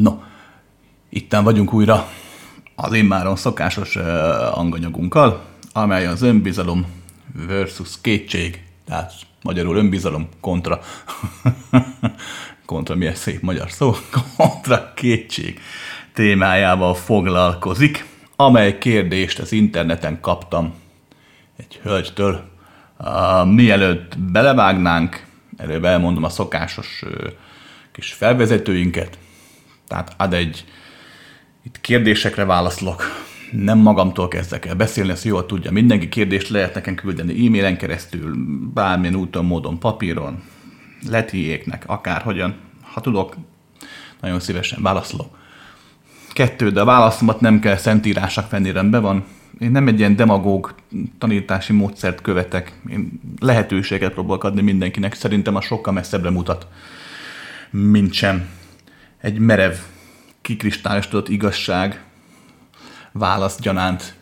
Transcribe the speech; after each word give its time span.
No, 0.00 0.22
itten 1.08 1.44
vagyunk 1.44 1.72
újra 1.72 2.08
az 2.74 2.92
immáron 2.92 3.36
szokásos 3.36 3.96
uh, 3.96 4.58
anganyagunkkal, 4.58 5.44
amely 5.72 6.06
az 6.06 6.22
önbizalom 6.22 6.86
versus 7.46 8.00
kétség, 8.00 8.64
tehát 8.86 9.12
magyarul 9.42 9.76
önbizalom 9.76 10.28
kontra, 10.40 10.80
kontra 12.66 12.94
milyen 12.94 13.14
szép 13.14 13.42
magyar 13.42 13.70
szó, 13.70 13.94
kontra 14.36 14.92
kétség 14.94 15.60
témájával 16.14 16.94
foglalkozik, 16.94 18.06
amely 18.36 18.78
kérdést 18.78 19.38
az 19.38 19.52
interneten 19.52 20.20
kaptam 20.20 20.74
egy 21.56 21.80
hölgytől. 21.82 22.50
Uh, 22.98 23.46
mielőtt 23.46 24.18
belevágnánk, 24.18 25.26
előbb 25.56 25.84
elmondom 25.84 26.24
a 26.24 26.28
szokásos 26.28 27.02
uh, 27.02 27.32
kis 27.92 28.12
felvezetőinket, 28.12 29.18
tehát 29.92 30.14
ad 30.16 30.32
egy, 30.32 30.64
itt 31.62 31.80
kérdésekre 31.80 32.44
válaszolok, 32.44 33.02
nem 33.50 33.78
magamtól 33.78 34.28
kezdek 34.28 34.66
el 34.66 34.74
beszélni, 34.74 35.10
ezt 35.10 35.24
jól 35.24 35.46
tudja. 35.46 35.70
Mindenki 35.70 36.08
kérdést 36.08 36.48
lehet 36.48 36.74
nekem 36.74 36.94
küldeni 36.94 37.46
e-mailen 37.46 37.76
keresztül, 37.76 38.34
bármilyen 38.74 39.14
úton, 39.14 39.44
módon, 39.44 39.78
papíron, 39.78 40.42
letiéknek, 41.08 41.84
akárhogyan. 41.86 42.54
Ha 42.82 43.00
tudok, 43.00 43.36
nagyon 44.20 44.40
szívesen 44.40 44.82
válaszolok. 44.82 45.38
Kettő, 46.32 46.70
de 46.70 46.80
a 46.80 46.84
válaszomat 46.84 47.40
nem 47.40 47.60
kell 47.60 47.76
szentírásnak 47.76 48.50
venni, 48.50 48.72
rendben 48.72 49.02
van. 49.02 49.24
Én 49.58 49.70
nem 49.70 49.88
egy 49.88 49.98
ilyen 49.98 50.16
demagóg 50.16 50.74
tanítási 51.18 51.72
módszert 51.72 52.20
követek. 52.20 52.72
Én 52.88 53.20
lehetőséget 53.40 54.12
próbálok 54.12 54.44
adni 54.44 54.62
mindenkinek. 54.62 55.14
Szerintem 55.14 55.56
a 55.56 55.60
sokkal 55.60 55.92
messzebbre 55.92 56.30
mutat, 56.30 56.66
mint 57.70 58.12
sem 58.12 58.48
egy 59.22 59.38
merev, 59.38 59.74
kikristályosodott 60.40 61.28
igazság, 61.28 62.04
válasz 63.12 63.60
gyanánt. 63.60 64.14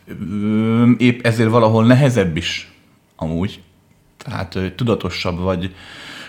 Épp 0.97 1.27
ezért 1.27 1.51
valahol 1.51 1.87
nehezebb 1.87 2.37
is 2.37 2.73
amúgy. 3.17 3.63
Tehát 4.17 4.73
tudatosabb 4.77 5.39
vagy 5.39 5.75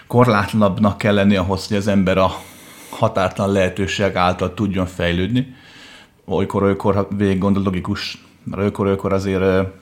korlátlanabbnak 0.08 0.98
kell 0.98 1.14
lenni 1.14 1.36
ahhoz, 1.36 1.68
hogy 1.68 1.78
az 1.78 1.88
ember 1.88 2.18
a 2.18 2.32
határtalan 2.90 3.52
lehetőség 3.52 4.16
által 4.16 4.54
tudjon 4.54 4.86
fejlődni. 4.86 5.56
Olykor-olykor, 6.26 6.95
ha 6.95 7.08
végig 7.17 7.40
gondol 7.40 7.64
logikus, 7.64 8.17
mert 8.44 8.62
olykor-olykor 8.62 9.14
azért 9.14 9.42
a 9.42 9.73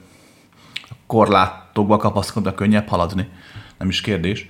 korlátokba 1.06 1.96
kapaszkodva 1.96 2.54
könnyebb 2.54 2.88
haladni. 2.88 3.28
Nem 3.78 3.88
is 3.88 4.00
kérdés. 4.00 4.48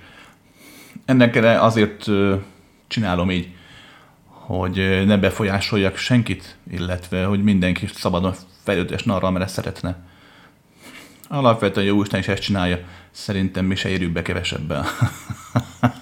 Ennek 1.05 1.35
azért 1.61 2.05
csinálom 2.87 3.31
így 3.31 3.59
hogy 4.57 5.05
ne 5.05 5.17
befolyásoljak 5.17 5.97
senkit, 5.97 6.55
illetve 6.71 7.25
hogy 7.25 7.43
mindenki 7.43 7.87
szabadon 7.93 8.33
fejlődésne 8.63 9.13
arra, 9.13 9.27
amire 9.27 9.47
szeretne. 9.47 9.95
Alapvetően 11.27 11.85
jó 11.85 12.01
Isten 12.01 12.19
is 12.19 12.27
ezt 12.27 12.41
csinálja. 12.41 12.77
Szerintem 13.11 13.65
mi 13.65 13.75
se 13.75 13.89
érjük 13.89 14.11
be 14.11 14.21
kevesebben. 14.21 14.83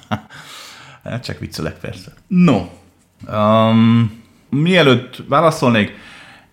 hát 1.04 1.24
csak 1.24 1.40
viccelek 1.40 1.80
persze. 1.80 2.14
No, 2.28 2.66
um, 3.28 4.24
mielőtt 4.50 5.24
válaszolnék, 5.28 5.94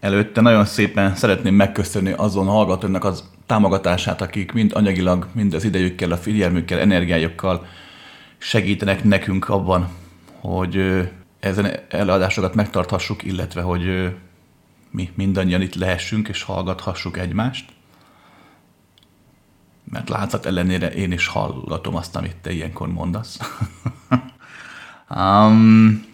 előtte 0.00 0.40
nagyon 0.40 0.64
szépen 0.64 1.14
szeretném 1.14 1.54
megköszönni 1.54 2.12
azon 2.12 2.46
hallgatónak 2.46 3.04
az 3.04 3.24
támogatását, 3.46 4.20
akik 4.20 4.52
mind 4.52 4.70
anyagilag, 4.74 5.28
mind 5.32 5.54
az 5.54 5.64
idejükkel, 5.64 6.10
a 6.10 6.16
figyelmükkel, 6.16 6.78
energiájukkal 6.78 7.66
segítenek 8.38 9.04
nekünk 9.04 9.48
abban, 9.48 9.88
hogy 10.40 11.08
ezen 11.46 11.76
előadásokat 11.88 12.54
megtarthassuk, 12.54 13.22
illetve 13.22 13.62
hogy 13.62 14.14
mi 14.90 15.10
mindannyian 15.14 15.60
itt 15.60 15.74
lehessünk 15.74 16.28
és 16.28 16.42
hallgathassuk 16.42 17.18
egymást. 17.18 17.72
Mert 19.84 20.08
látszat 20.08 20.46
ellenére 20.46 20.90
én 20.90 21.12
is 21.12 21.26
hallgatom 21.26 21.96
azt, 21.96 22.16
amit 22.16 22.36
te 22.36 22.52
ilyenkor 22.52 22.88
mondasz. 22.88 23.38
um, 25.16 26.04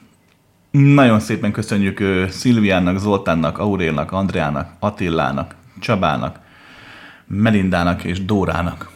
nagyon 0.71 1.21
szépen 1.21 1.53
köszönjük 1.53 2.01
uh, 2.01 2.29
Szilviának, 2.29 2.99
Zoltánnak, 2.99 3.59
Aurélnak, 3.59 4.12
Andreának, 4.12 4.73
Attillának, 4.79 5.55
Csabának, 5.81 6.41
Melindának 7.27 8.05
és 8.05 8.25
Dórának, 8.25 8.91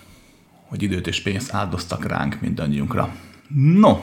hogy 0.66 0.83
időt 0.83 1.06
és 1.06 1.22
pénzt 1.22 1.55
áldoztak 1.55 2.05
ránk 2.05 2.41
mindannyiunkra. 2.41 3.15
No, 3.55 3.99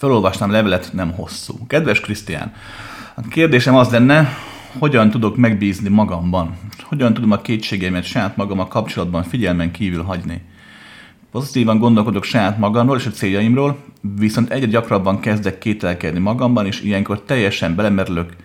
felolvastam 0.00 0.50
levelet, 0.50 0.90
nem 0.92 1.12
hosszú. 1.12 1.66
Kedves 1.66 2.00
Krisztián, 2.00 2.52
a 3.14 3.20
kérdésem 3.28 3.76
az 3.76 3.90
lenne, 3.90 4.28
hogyan 4.78 5.10
tudok 5.10 5.36
megbízni 5.36 5.88
magamban? 5.88 6.56
Hogyan 6.82 7.14
tudom 7.14 7.30
a 7.30 7.40
kétségeimet 7.40 8.04
saját 8.04 8.36
magam 8.36 8.58
a 8.58 8.68
kapcsolatban 8.68 9.22
figyelmen 9.22 9.70
kívül 9.70 10.02
hagyni? 10.02 10.42
Pozitívan 11.30 11.78
gondolkodok 11.78 12.24
saját 12.24 12.58
magamról 12.58 12.96
és 12.96 13.06
a 13.06 13.10
céljaimról, 13.10 13.76
viszont 14.18 14.50
egyre 14.50 14.66
gyakrabban 14.66 15.20
kezdek 15.20 15.58
kételkedni 15.58 16.18
magamban, 16.18 16.66
és 16.66 16.80
ilyenkor 16.80 17.22
teljesen 17.22 17.74
belemerülök 17.74 18.36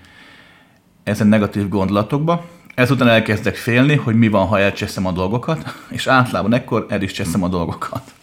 ezen 1.03 1.27
negatív 1.27 1.69
gondolatokba. 1.69 2.45
Ezután 2.73 3.07
elkezdek 3.07 3.55
félni, 3.55 3.95
hogy 3.95 4.15
mi 4.15 4.27
van, 4.27 4.47
ha 4.47 4.59
elcseszem 4.59 5.05
a 5.05 5.11
dolgokat, 5.11 5.75
és 5.89 6.07
általában 6.07 6.53
ekkor 6.53 6.85
el 6.89 7.01
is 7.01 7.11
cseszem 7.11 7.44
a 7.44 7.47
dolgokat. 7.47 8.13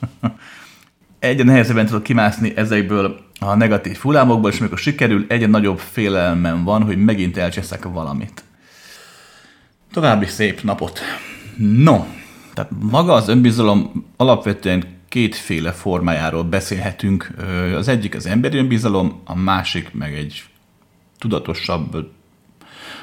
Egyre 1.22 1.44
nehezebben 1.44 1.86
tudok 1.86 2.02
kimászni 2.02 2.52
ezekből 2.56 3.20
a 3.40 3.54
negatív 3.54 3.96
hullámokból, 3.96 4.50
és 4.50 4.60
amikor 4.60 4.78
sikerül, 4.78 5.24
egyre 5.28 5.46
nagyobb 5.46 5.78
félelmem 5.78 6.64
van, 6.64 6.82
hogy 6.82 7.04
megint 7.04 7.36
elcseszek 7.36 7.84
valamit. 7.84 8.44
További 9.92 10.26
szép 10.26 10.62
napot. 10.62 11.00
No, 11.56 12.04
tehát 12.54 12.70
maga 12.90 13.12
az 13.12 13.28
önbizalom 13.28 14.06
alapvetően 14.16 14.84
kétféle 15.08 15.72
formájáról 15.72 16.44
beszélhetünk. 16.44 17.30
Az 17.76 17.88
egyik 17.88 18.14
az 18.14 18.26
emberi 18.26 18.58
önbizalom, 18.58 19.20
a 19.24 19.36
másik 19.36 19.92
meg 19.92 20.14
egy 20.14 20.44
tudatosabb, 21.18 22.10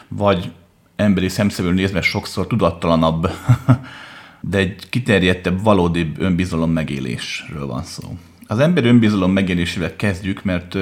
vagy 0.08 0.52
emberi 0.96 1.30
szemszögről 1.30 1.74
nézve 1.74 2.02
sokszor 2.02 2.48
tudattalanabb 2.48 3.30
de 4.42 4.58
egy 4.58 4.90
kiterjedtebb, 4.90 5.64
valódi 5.64 6.12
önbizalom 6.18 6.72
megélésről 6.72 7.66
van 7.68 7.84
szó. 7.84 8.18
Az 8.48 8.60
ember 8.60 8.86
önbizalom 8.86 9.32
megélésével 9.32 9.96
kezdjük, 9.96 10.44
mert 10.44 10.78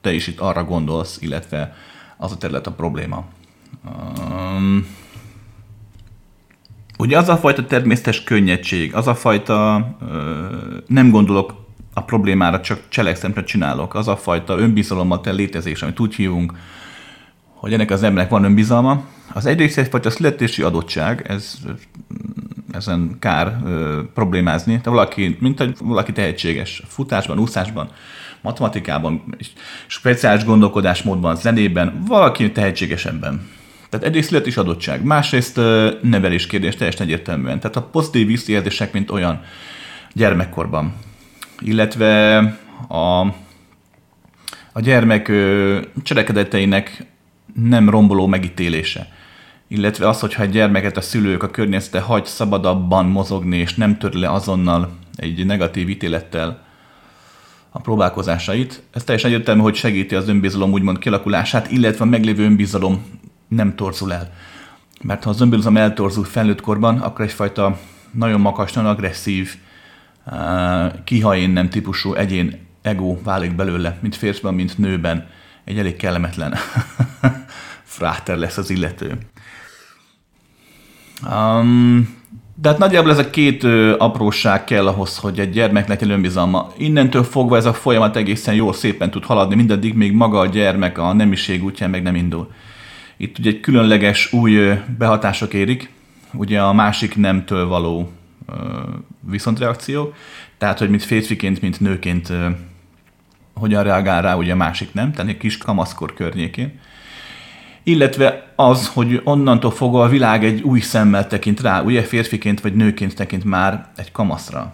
te 0.00 0.12
is 0.12 0.26
itt 0.26 0.40
arra 0.40 0.64
gondolsz, 0.64 1.18
illetve 1.20 1.74
az 2.16 2.32
a 2.32 2.36
terület 2.36 2.66
a 2.66 2.72
probléma. 2.72 3.24
Um, 4.16 4.86
ugye 6.98 7.18
az 7.18 7.28
a 7.28 7.36
fajta 7.36 7.66
természetes 7.66 8.24
könnyedség, 8.24 8.94
az 8.94 9.06
a 9.06 9.14
fajta 9.14 9.88
ö, 10.10 10.46
nem 10.86 11.10
gondolok 11.10 11.54
a 11.92 12.02
problémára, 12.02 12.60
csak 12.60 12.80
cselekszemre 12.88 13.44
csinálok, 13.44 13.94
az 13.94 14.08
a 14.08 14.16
fajta 14.16 14.58
önbizalommal 14.58 15.20
te 15.20 15.30
létezés, 15.30 15.82
amit 15.82 16.00
úgy 16.00 16.14
hívunk, 16.14 16.52
hogy 17.54 17.72
ennek 17.72 17.90
az 17.90 18.02
embernek 18.02 18.30
van 18.30 18.44
önbizalma, 18.44 19.04
az 19.32 19.46
egyrészt 19.46 19.78
egyfajta 19.78 20.10
születési 20.10 20.62
adottság, 20.62 21.26
ez 21.28 21.58
ezen 22.74 23.16
kár 23.18 23.56
ö, 23.64 24.00
problémázni. 24.14 24.80
De 24.82 24.90
valaki, 24.90 25.36
mint 25.40 25.60
egy, 25.60 25.76
valaki 25.80 26.12
tehetséges 26.12 26.82
futásban, 26.86 27.38
úszásban, 27.38 27.88
matematikában, 28.40 29.36
speciális 29.86 30.44
gondolkodásmódban, 30.44 31.36
zenében, 31.36 32.04
valaki 32.06 32.52
tehetségesebben. 32.52 33.48
Tehát 33.88 34.06
egyrészt 34.06 34.28
születési 34.28 34.58
adottság, 34.58 35.02
másrészt 35.04 35.56
ö, 35.56 35.90
nevelés 36.02 36.46
kérdés 36.46 36.74
teljesen 36.76 37.06
egyértelműen. 37.06 37.60
Tehát 37.60 37.76
a 37.76 37.82
pozitív 37.82 38.26
visszajelzések, 38.26 38.92
mint 38.92 39.10
olyan 39.10 39.40
gyermekkorban. 40.12 40.94
Illetve 41.60 42.36
a, 42.88 43.20
a 44.72 44.80
gyermek 44.80 45.28
ö, 45.28 45.80
cselekedeteinek 46.02 47.06
nem 47.54 47.90
romboló 47.90 48.26
megítélése 48.26 49.08
illetve 49.76 50.08
az, 50.08 50.20
hogyha 50.20 50.42
egy 50.42 50.50
gyermeket 50.50 50.96
a 50.96 51.00
szülők, 51.00 51.42
a 51.42 51.50
környezete 51.50 52.00
hagy 52.00 52.24
szabadabban 52.24 53.06
mozogni, 53.06 53.56
és 53.56 53.74
nem 53.74 53.98
törli 53.98 54.20
le 54.20 54.30
azonnal 54.30 54.90
egy 55.16 55.46
negatív 55.46 55.88
ítélettel 55.88 56.62
a 57.70 57.80
próbálkozásait, 57.80 58.82
ez 58.92 59.04
teljesen 59.04 59.30
egyértelmű, 59.30 59.60
hogy 59.60 59.74
segíti 59.74 60.14
az 60.14 60.28
önbizalom 60.28 60.72
úgymond 60.72 60.98
kialakulását, 60.98 61.70
illetve 61.70 62.04
a 62.04 62.08
meglévő 62.08 62.44
önbizalom 62.44 63.04
nem 63.48 63.76
torzul 63.76 64.12
el. 64.12 64.32
Mert 65.02 65.24
ha 65.24 65.30
az 65.30 65.40
önbizalom 65.40 65.76
eltorzul 65.76 66.24
felnőtt 66.24 66.60
korban, 66.60 66.98
akkor 66.98 67.24
egyfajta 67.24 67.78
nagyon 68.10 68.40
makas, 68.40 68.72
nagyon 68.72 68.90
agresszív, 68.90 69.56
eh, 70.24 70.90
kiha 71.04 71.46
nem 71.46 71.68
típusú 71.68 72.14
egyén 72.14 72.58
ego 72.82 73.22
válik 73.22 73.54
belőle, 73.54 73.98
mint 74.00 74.16
férfiban, 74.16 74.54
mint 74.54 74.78
nőben. 74.78 75.28
Egy 75.64 75.78
elég 75.78 75.96
kellemetlen 75.96 76.54
fráter 77.82 78.36
lesz 78.36 78.56
az 78.56 78.70
illető. 78.70 79.18
Um, 81.22 82.22
De 82.56 82.68
hát 82.68 82.78
nagyjából 82.78 83.10
ez 83.10 83.18
a 83.18 83.30
két 83.30 83.64
ö, 83.64 83.94
apróság 83.98 84.64
kell 84.64 84.86
ahhoz, 84.86 85.18
hogy 85.18 85.38
egy 85.40 85.50
gyermek 85.50 85.88
legyen 85.88 86.10
önbizalma. 86.10 86.72
Innentől 86.76 87.22
fogva 87.22 87.56
ez 87.56 87.64
a 87.64 87.72
folyamat 87.72 88.16
egészen 88.16 88.54
jól 88.54 88.72
szépen 88.72 89.10
tud 89.10 89.24
haladni, 89.24 89.54
mindaddig 89.54 89.94
még 89.94 90.12
maga 90.12 90.38
a 90.38 90.46
gyermek 90.46 90.98
a 90.98 91.12
nemiség 91.12 91.64
útján 91.64 91.90
meg 91.90 92.02
nem 92.02 92.14
indul. 92.14 92.50
Itt 93.16 93.38
ugye 93.38 93.50
egy 93.50 93.60
különleges 93.60 94.32
új 94.32 94.54
ö, 94.56 94.74
behatások 94.98 95.54
érik, 95.54 95.90
ugye 96.32 96.60
a 96.60 96.72
másik 96.72 97.16
nemtől 97.16 97.66
való 97.66 98.10
ö, 98.46 98.52
viszontreakció, 99.20 100.12
tehát 100.58 100.78
hogy 100.78 100.90
mint 100.90 101.02
férfiként, 101.02 101.60
mint 101.60 101.80
nőként 101.80 102.30
ö, 102.30 102.48
hogyan 103.54 103.82
reagál 103.82 104.22
rá 104.22 104.34
ugye 104.36 104.52
a 104.52 104.56
másik 104.56 104.92
nem, 104.92 105.12
tehát 105.12 105.30
egy 105.30 105.36
kis 105.36 105.58
kamaszkor 105.58 106.14
környékén 106.14 106.80
illetve 107.84 108.52
az, 108.56 108.88
hogy 108.88 109.20
onnantól 109.24 109.70
fogva 109.70 110.02
a 110.02 110.08
világ 110.08 110.44
egy 110.44 110.62
új 110.62 110.80
szemmel 110.80 111.26
tekint 111.26 111.60
rá, 111.60 111.82
ugye 111.82 112.02
férfiként 112.02 112.60
vagy 112.60 112.74
nőként 112.74 113.14
tekint 113.14 113.44
már 113.44 113.86
egy 113.96 114.12
kamaszra. 114.12 114.72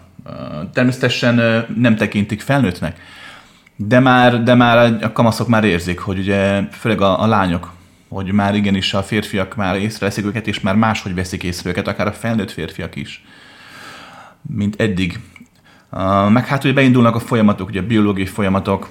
Természetesen 0.73 1.65
nem 1.77 1.95
tekintik 1.95 2.41
felnőttnek, 2.41 2.99
de 3.75 3.99
már, 3.99 4.43
de 4.43 4.55
már 4.55 5.03
a 5.03 5.11
kamaszok 5.11 5.47
már 5.47 5.63
érzik, 5.63 5.99
hogy 5.99 6.19
ugye 6.19 6.61
főleg 6.71 7.01
a, 7.01 7.21
a 7.21 7.27
lányok, 7.27 7.71
hogy 8.09 8.31
már 8.31 8.55
igenis 8.55 8.93
a 8.93 9.03
férfiak 9.03 9.55
már 9.55 9.75
észreveszik 9.75 10.25
őket, 10.25 10.47
és 10.47 10.59
már 10.59 10.75
máshogy 10.75 11.15
veszik 11.15 11.43
észre 11.43 11.69
őket, 11.69 11.87
akár 11.87 12.07
a 12.07 12.11
felnőtt 12.11 12.51
férfiak 12.51 12.95
is, 12.95 13.23
mint 14.41 14.81
eddig. 14.81 15.19
Meg 16.29 16.47
hát 16.47 16.63
ugye 16.63 16.73
beindulnak 16.73 17.15
a 17.15 17.19
folyamatok, 17.19 17.67
ugye 17.67 17.79
a 17.79 17.85
biológiai 17.85 18.25
folyamatok, 18.25 18.89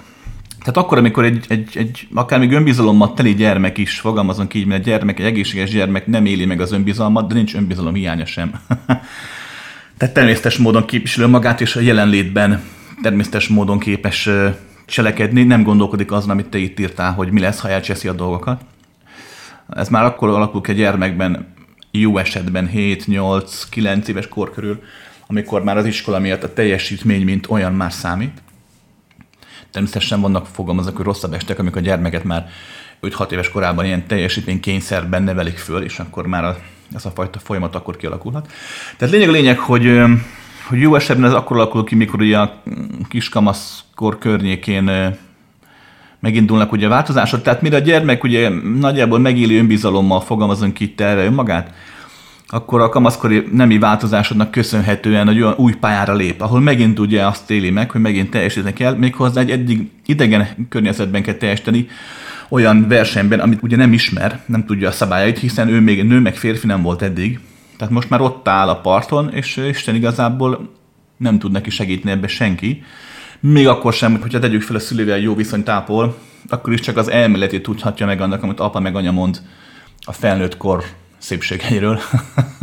tehát 0.61 0.77
akkor, 0.77 0.99
amikor 0.99 1.25
egy, 1.25 1.45
egy, 1.49 1.77
egy 1.77 2.09
akár 2.15 2.39
még 2.39 2.53
önbizalommal 2.53 3.15
teli 3.15 3.35
gyermek 3.35 3.79
is, 3.79 4.01
fogalmazunk 4.01 4.55
így, 4.55 4.67
mert 4.67 4.81
a 4.81 4.85
gyermek, 4.85 5.19
egy 5.19 5.27
egészséges 5.27 5.71
gyermek 5.71 6.07
nem 6.07 6.27
éli 6.27 6.45
meg 6.45 6.61
az 6.61 6.73
önbizalmat, 6.73 7.29
de 7.29 7.35
nincs 7.35 7.55
önbizalom 7.55 7.95
hiánya 7.95 8.27
sem. 8.27 8.53
Tehát 9.99 10.15
természetes 10.15 10.57
módon 10.57 10.87
képviseli 10.87 11.31
magát, 11.31 11.61
és 11.61 11.77
a 11.77 11.81
jelenlétben 11.81 12.63
természetes 13.03 13.49
módon 13.49 13.79
képes 13.79 14.29
cselekedni, 14.87 15.43
nem 15.43 15.63
gondolkodik 15.63 16.13
azon, 16.13 16.31
amit 16.31 16.47
te 16.47 16.59
itt 16.59 16.81
írtál, 16.81 17.13
hogy 17.13 17.31
mi 17.31 17.41
lesz, 17.41 17.61
ha 17.61 17.69
elcseszi 17.69 18.09
a 18.09 18.13
dolgokat. 18.13 18.61
Ez 19.69 19.89
már 19.89 20.05
akkor 20.05 20.29
alakul 20.29 20.61
ki 20.61 20.71
a 20.71 20.75
gyermekben, 20.75 21.55
jó 21.91 22.19
esetben 22.19 22.67
7, 22.67 23.07
8, 23.07 23.65
9 23.69 24.09
éves 24.09 24.29
kor 24.29 24.51
körül, 24.51 24.83
amikor 25.27 25.65
már 25.65 25.77
az 25.77 25.87
iskola 25.87 26.19
miatt 26.19 26.43
a 26.43 26.53
teljesítmény, 26.53 27.25
mint 27.25 27.47
olyan 27.51 27.73
már 27.73 27.93
számít. 27.93 28.43
Természetesen 29.71 30.21
vannak 30.21 30.47
fogalmazok, 30.47 31.03
rosszabb 31.03 31.33
estek, 31.33 31.59
amikor 31.59 31.81
a 31.81 31.85
gyermeket 31.85 32.25
már 32.25 32.49
5-6 33.03 33.31
éves 33.31 33.51
korában 33.51 33.85
ilyen 33.85 34.07
teljesítmény 34.07 34.61
kényszerben 34.61 35.23
nevelik 35.23 35.59
föl, 35.59 35.83
és 35.83 35.99
akkor 35.99 36.27
már 36.27 36.57
ez 36.95 37.05
a 37.05 37.11
fajta 37.11 37.39
folyamat 37.39 37.75
akkor 37.75 37.97
kialakulhat. 37.97 38.53
Tehát 38.97 39.15
lényeg 39.15 39.29
a 39.29 39.33
lényeg, 39.33 39.59
hogy, 39.59 40.01
hogy 40.69 40.81
jó 40.81 40.95
esetben 40.95 41.31
ez 41.31 41.37
akkor 41.37 41.57
alakul 41.57 41.85
ki, 41.85 41.95
mikor 41.95 42.21
ugye 42.21 42.39
a 42.39 42.63
kiskamaszkor 43.09 44.19
környékén 44.19 45.17
megindulnak 46.21 46.73
ugye 46.73 46.87
a 46.87 46.89
változások. 46.89 47.43
Tehát 47.43 47.63
mire 47.63 47.77
a 47.77 47.81
gyermek 47.81 48.25
ugye 48.25 48.49
nagyjából 48.79 49.19
megéli 49.19 49.57
önbizalommal 49.57 50.21
fogalmazunk 50.21 50.81
itt 50.81 51.01
erre 51.01 51.25
önmagát, 51.25 51.75
akkor 52.53 52.81
a 52.81 52.89
kamaszkori 52.89 53.49
nemi 53.53 53.79
változásodnak 53.79 54.51
köszönhetően 54.51 55.29
egy 55.29 55.41
olyan 55.41 55.55
új 55.57 55.73
pályára 55.73 56.15
lép, 56.15 56.41
ahol 56.41 56.61
megint 56.61 56.99
ugye 56.99 57.27
azt 57.27 57.51
éli 57.51 57.71
meg, 57.71 57.91
hogy 57.91 58.01
megint 58.01 58.31
teljesíteni 58.31 58.73
kell, 58.73 58.95
méghozzá 58.95 59.41
egy 59.41 59.51
eddig 59.51 59.91
idegen 60.07 60.67
környezetben 60.69 61.23
kell 61.23 61.35
teljesíteni, 61.35 61.89
olyan 62.49 62.89
versenyben, 62.89 63.41
amit 63.41 63.63
ugye 63.63 63.77
nem 63.77 63.93
ismer, 63.93 64.41
nem 64.47 64.65
tudja 64.65 64.89
a 64.89 64.93
szabályait, 64.93 65.39
hiszen 65.39 65.69
ő 65.69 65.81
még 65.81 66.05
nő, 66.05 66.21
meg 66.21 66.37
férfi 66.37 66.67
nem 66.67 66.83
volt 66.83 67.03
eddig. 67.03 67.41
Tehát 67.77 67.95
most 67.95 68.11
már 68.11 68.21
ott 68.21 68.49
áll 68.49 68.69
a 68.69 68.81
parton, 68.81 69.33
és 69.33 69.57
Isten 69.57 69.95
igazából 69.95 70.71
nem 71.17 71.39
tud 71.39 71.53
neki 71.53 71.71
segíteni 71.71 72.11
ebbe 72.11 72.27
senki. 72.27 72.83
Még 73.41 73.69
akkor 73.69 73.93
sem, 73.93 74.21
hogyha 74.21 74.39
tegyük 74.39 74.63
fel 74.63 74.77
a 74.77 74.81
szülővel 74.81 75.19
jó 75.19 75.35
viszonyt 75.35 75.65
tápol, 75.65 76.17
akkor 76.49 76.73
is 76.73 76.81
csak 76.81 76.97
az 76.97 77.11
elméletét 77.11 77.63
tudhatja 77.63 78.07
meg 78.07 78.21
annak, 78.21 78.43
amit 78.43 78.61
apa 78.61 78.81
meg 78.81 78.97
anya 78.97 79.13
mond 79.13 79.41
a 80.01 80.13
felnőtt 80.13 80.57
kor 80.57 80.85
szépségeiről. 81.21 82.01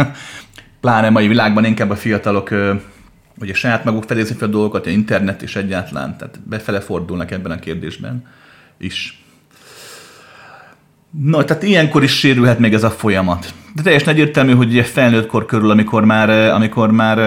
Pláne 0.82 1.10
mai 1.10 1.28
világban 1.28 1.66
inkább 1.66 1.90
a 1.90 1.96
fiatalok 1.96 2.54
ugye 3.40 3.54
saját 3.54 3.84
maguk 3.84 4.04
felészik 4.04 4.38
fel 4.38 4.48
a 4.48 4.52
dolgokat, 4.52 4.86
a 4.86 4.90
internet 4.90 5.42
is 5.42 5.56
egyáltalán, 5.56 6.18
tehát 6.18 6.40
befele 6.44 6.80
fordulnak 6.80 7.32
ebben 7.32 7.52
a 7.52 7.60
kérdésben 7.60 8.26
is. 8.78 9.22
No, 11.10 11.44
tehát 11.44 11.64
ilyenkor 11.64 12.04
is 12.04 12.18
sérülhet 12.18 12.60
még 12.60 12.74
ez 12.74 12.84
a 12.84 12.90
folyamat. 12.90 13.54
De 13.76 13.82
teljesen 13.82 14.14
egyértelmű, 14.14 14.54
hogy 14.54 14.70
ugye 14.70 14.84
felnőtt 14.84 15.28
kor 15.28 15.46
körül, 15.46 15.70
amikor 15.70 16.06
már, 16.06 16.30
amikor 16.30 16.92
már 16.92 17.18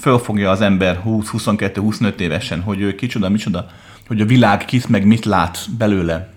fölfogja 0.00 0.50
az 0.50 0.60
ember 0.60 1.00
20-22-25 1.06 2.18
évesen, 2.18 2.60
hogy 2.60 2.80
ő 2.80 2.94
kicsoda, 2.94 3.28
micsoda, 3.28 3.66
hogy 4.06 4.20
a 4.20 4.24
világ 4.24 4.64
kit 4.64 4.88
meg 4.88 5.06
mit 5.06 5.24
lát 5.24 5.58
belőle, 5.78 6.32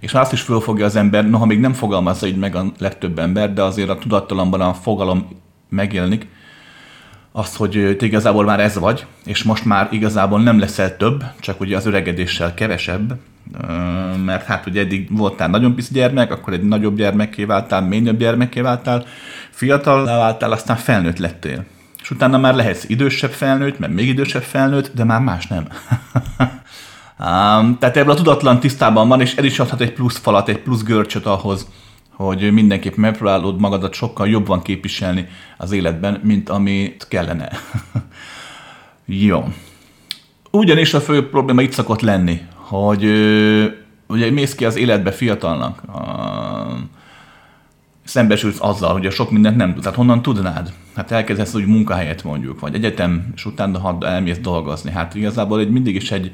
és 0.00 0.14
azt 0.14 0.32
is 0.32 0.40
fölfogja 0.40 0.84
az 0.84 0.96
ember, 0.96 1.30
noha 1.30 1.46
még 1.46 1.60
nem 1.60 1.72
fogalmazza 1.72 2.26
így 2.26 2.36
meg 2.36 2.54
a 2.54 2.64
legtöbb 2.78 3.18
ember, 3.18 3.52
de 3.52 3.62
azért 3.62 3.88
a 3.88 3.98
tudattalamban 3.98 4.60
a 4.60 4.74
fogalom 4.74 5.28
megjelenik, 5.68 6.28
az, 7.32 7.56
hogy 7.56 7.96
te 7.98 8.06
igazából 8.06 8.44
már 8.44 8.60
ez 8.60 8.78
vagy, 8.78 9.06
és 9.24 9.42
most 9.42 9.64
már 9.64 9.88
igazából 9.90 10.42
nem 10.42 10.58
leszel 10.58 10.96
több, 10.96 11.24
csak 11.40 11.60
ugye 11.60 11.76
az 11.76 11.86
öregedéssel 11.86 12.54
kevesebb, 12.54 13.18
mert 14.24 14.44
hát 14.44 14.66
ugye 14.66 14.80
eddig 14.80 15.08
voltál 15.10 15.48
nagyon 15.48 15.74
pici 15.74 15.92
gyermek, 15.92 16.32
akkor 16.32 16.52
egy 16.52 16.62
nagyobb 16.62 16.96
gyermekké 16.96 17.44
váltál, 17.44 17.82
még 17.82 18.02
nagyobb 18.02 18.18
gyermekké 18.18 18.60
váltál, 18.60 19.04
fiatal 19.50 20.04
váltál, 20.04 20.52
aztán 20.52 20.76
felnőtt 20.76 21.18
lettél. 21.18 21.64
És 22.02 22.10
utána 22.10 22.38
már 22.38 22.54
lehetsz 22.54 22.88
idősebb 22.88 23.30
felnőtt, 23.30 23.78
mert 23.78 23.92
még 23.92 24.08
idősebb 24.08 24.42
felnőtt, 24.42 24.94
de 24.94 25.04
már 25.04 25.20
más 25.20 25.46
nem. 25.46 25.66
Um, 27.18 27.78
tehát 27.78 27.96
ebből 27.96 28.10
a 28.10 28.14
tudatlan 28.14 28.60
tisztában 28.60 29.08
van, 29.08 29.20
és 29.20 29.34
el 29.34 29.44
is 29.44 29.58
adhat 29.58 29.80
egy 29.80 29.92
plusz 29.92 30.18
falat, 30.18 30.48
egy 30.48 30.58
plusz 30.58 30.82
görcsöt 30.82 31.26
ahhoz, 31.26 31.66
hogy 32.10 32.52
mindenképp 32.52 32.94
megpróbálod 32.94 33.60
magadat 33.60 33.94
sokkal 33.94 34.28
jobban 34.28 34.62
képviselni 34.62 35.28
az 35.56 35.72
életben, 35.72 36.20
mint 36.22 36.48
amit 36.48 37.06
kellene. 37.08 37.50
Jó. 39.06 39.48
Ugyanis 40.50 40.94
a 40.94 41.00
fő 41.00 41.28
probléma 41.28 41.62
itt 41.62 41.72
szokott 41.72 42.00
lenni, 42.00 42.40
hogy 42.54 43.04
ugye 44.06 44.30
mész 44.30 44.54
ki 44.54 44.64
az 44.64 44.76
életbe 44.76 45.12
fiatalnak, 45.12 45.82
szembesülsz 48.04 48.60
azzal, 48.60 48.92
hogy 48.92 49.06
a 49.06 49.10
sok 49.10 49.30
mindent 49.30 49.56
nem 49.56 49.68
tudsz. 49.70 49.82
Tehát 49.82 49.98
honnan 49.98 50.22
tudnád? 50.22 50.72
Hát 50.94 51.10
elkezdesz 51.10 51.54
úgy 51.54 51.66
munkahelyet 51.66 52.24
mondjuk, 52.24 52.60
vagy 52.60 52.74
egyetem, 52.74 53.32
és 53.34 53.44
utána 53.44 53.78
ha 53.78 53.98
elmész 54.00 54.38
dolgozni. 54.38 54.90
Hát 54.90 55.14
igazából 55.14 55.60
egy, 55.60 55.70
mindig 55.70 55.94
is 55.94 56.10
egy, 56.10 56.32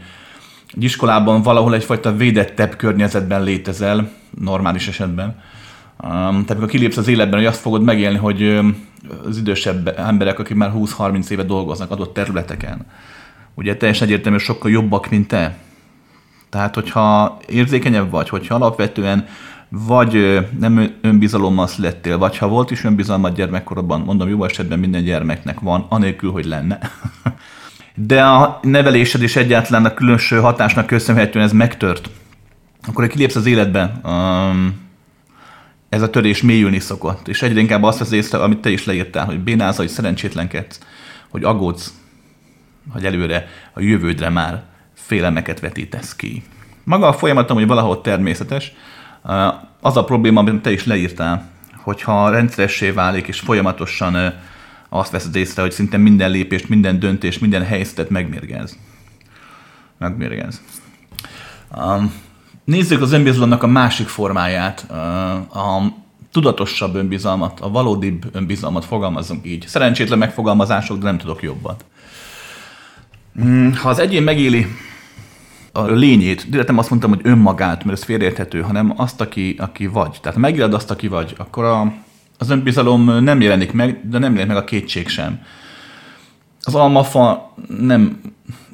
egy 0.77 0.85
iskolában 0.85 1.43
valahol 1.43 1.75
egyfajta 1.75 2.17
védettebb 2.17 2.77
környezetben 2.77 3.43
létezel, 3.43 4.11
normális 4.39 4.89
esetben. 4.89 5.41
Tehát 5.99 6.51
amikor 6.51 6.69
kilépsz 6.69 6.97
az 6.97 7.09
életben, 7.09 7.39
hogy 7.39 7.49
azt 7.49 7.61
fogod 7.61 7.83
megélni, 7.83 8.19
hogy 8.19 8.61
az 9.27 9.37
idősebb 9.39 9.95
emberek, 9.99 10.39
akik 10.39 10.57
már 10.57 10.73
20-30 10.75 11.31
éve 11.31 11.43
dolgoznak 11.43 11.91
adott 11.91 12.15
területeken, 12.15 12.87
ugye 13.55 13.77
teljesen 13.77 14.07
egyértelmű, 14.07 14.39
sokkal 14.39 14.71
jobbak, 14.71 15.11
mint 15.11 15.29
te. 15.29 15.57
Tehát, 16.49 16.75
hogyha 16.75 17.39
érzékenyebb 17.49 18.11
vagy, 18.11 18.29
hogyha 18.29 18.55
alapvetően 18.55 19.27
vagy 19.69 20.39
nem 20.59 20.95
önbizalommal 21.01 21.67
születtél, 21.67 22.19
vagy 22.19 22.39
ha 22.39 22.49
volt 22.49 22.71
is 22.71 22.85
önbizalmad 22.85 23.35
gyermekkorodban, 23.35 24.01
mondom, 24.01 24.29
jó 24.29 24.45
esetben 24.45 24.79
minden 24.79 25.05
gyermeknek 25.05 25.61
van, 25.61 25.87
anélkül, 25.89 26.31
hogy 26.31 26.45
lenne. 26.45 26.79
de 27.95 28.25
a 28.25 28.59
nevelésed 28.63 29.23
és 29.23 29.37
egyáltalán 29.37 29.85
a 29.85 29.95
különböző 29.95 30.41
hatásnak 30.41 30.87
köszönhetően 30.87 31.45
ez 31.45 31.53
megtört, 31.53 32.11
akkor 32.87 33.07
kilépsz 33.07 33.37
az 33.37 33.47
életbe, 33.47 34.01
um, 34.05 34.81
ez 35.89 36.03
a 36.03 36.11
törés 36.11 36.43
mélyülni 36.43 36.79
szokott, 36.79 37.29
és 37.29 37.43
egyre 37.43 37.61
inkább 37.61 37.83
azt 37.83 37.99
vesz 37.99 38.11
észre, 38.11 38.39
amit 38.39 38.59
te 38.59 38.71
is 38.71 38.85
leírtál, 38.85 39.25
hogy 39.25 39.41
bénálsz, 39.41 39.77
hogy 39.77 39.89
szerencsétlenkedsz, 39.89 40.79
hogy 41.29 41.45
aggódsz, 41.45 41.95
hogy 42.93 43.05
előre 43.05 43.49
a 43.73 43.81
jövődre 43.81 44.29
már 44.29 44.63
félelmeket 44.95 45.61
vetítesz 45.61 46.17
ki. 46.17 46.43
Maga 46.85 47.09
a 47.09 47.13
folyamatom, 47.13 47.57
hogy 47.57 47.67
valahol 47.67 48.01
természetes, 48.01 48.73
uh, 49.25 49.55
az 49.81 49.97
a 49.97 50.05
probléma, 50.05 50.41
amit 50.41 50.63
te 50.63 50.73
is 50.73 50.87
leírtál, 50.87 51.51
hogyha 51.77 52.31
rendszeressé 52.31 52.91
válik, 52.91 53.27
és 53.27 53.41
folyamatosan 53.41 54.15
uh, 54.15 54.33
azt 54.95 55.11
veszed 55.11 55.37
észre, 55.37 55.63
hogy 55.63 55.73
szinte 55.73 55.97
minden 55.97 56.31
lépést, 56.31 56.69
minden 56.69 56.99
döntést, 56.99 57.41
minden 57.41 57.65
helyzetet 57.65 58.11
megmérgez. 58.11 58.79
Megmérgez. 59.99 60.63
Um, 61.77 62.13
nézzük 62.65 63.03
az 63.03 63.13
önbizalomnak 63.13 63.63
a 63.63 63.67
másik 63.67 64.09
formáját, 64.09 64.87
uh, 64.91 64.97
a 65.57 65.93
tudatosabb 66.33 66.95
önbizalmat, 66.95 67.61
a 67.61 67.71
valódibb 67.71 68.27
önbizalmat 68.33 68.85
fogalmazunk 68.85 69.47
így. 69.47 69.67
Szerencsétlen 69.67 70.19
megfogalmazások, 70.19 70.99
de 70.99 71.05
nem 71.05 71.19
tudok 71.19 71.43
jobbat. 71.43 71.85
Hmm, 73.35 73.75
ha 73.75 73.89
az 73.89 73.99
egyén 73.99 74.23
megéli 74.23 74.67
a 75.73 75.83
lényét, 75.83 76.49
direkt 76.51 76.69
nem 76.69 76.79
azt 76.79 76.91
mondtam, 76.91 77.11
hogy 77.11 77.21
önmagát, 77.23 77.85
mert 77.85 77.99
ez 77.99 78.05
félreérthető, 78.05 78.61
hanem 78.61 78.93
azt, 78.97 79.21
aki, 79.21 79.55
aki 79.59 79.87
vagy. 79.87 80.19
Tehát 80.21 80.35
ha 80.35 80.41
megéled 80.41 80.75
azt, 80.75 80.91
aki 80.91 81.09
vagy, 81.09 81.35
akkor 81.39 81.65
a, 81.65 81.93
az 82.43 82.51
önbizalom 82.51 83.25
nem 83.25 83.41
jelenik 83.41 83.73
meg, 83.73 84.09
de 84.09 84.19
nem 84.19 84.33
jelenik 84.33 84.55
meg 84.55 84.63
a 84.63 84.65
kétség 84.65 85.09
sem. 85.09 85.41
Az 86.63 86.75
almafa 86.75 87.55
nem 87.79 88.21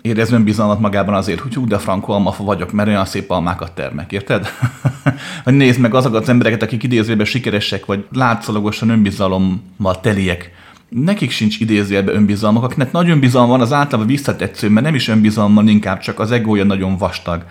érez 0.03 0.33
önbizalmat 0.33 0.81
magában 0.81 1.15
azért, 1.15 1.41
hogy 1.41 1.59
úgy 1.59 1.69
de 1.69 1.79
frankó 1.79 2.13
almafa 2.13 2.45
vagyok, 2.45 2.73
mert 2.73 2.89
olyan 2.89 3.05
szép 3.05 3.31
almákat 3.31 3.73
termek, 3.73 4.13
érted? 4.13 4.49
vagy 5.45 5.55
nézd 5.55 5.81
meg 5.81 5.95
azokat 5.95 6.23
az 6.23 6.29
embereket, 6.29 6.63
akik 6.63 6.83
idézőben 6.83 7.27
sikeresek, 7.27 7.87
vagy 7.87 8.07
látszólagosan 8.13 8.89
önbizalommal 8.89 10.01
teliek. 10.01 10.51
Nekik 10.89 11.31
sincs 11.31 11.61
idézőjelben 11.61 12.15
önbizalmak, 12.15 12.63
akinek 12.63 12.93
nagy 12.93 13.11
önbizalom 13.11 13.49
van, 13.49 13.61
az 13.61 13.73
általában 13.73 14.07
visszatetsző, 14.07 14.69
mert 14.69 14.87
nem 14.87 14.95
is 14.95 15.09
önbizalommal, 15.09 15.67
inkább 15.67 15.99
csak 15.99 16.21
az 16.21 16.31
egója 16.31 16.65
nagyon 16.65 16.97
vastag 16.97 17.45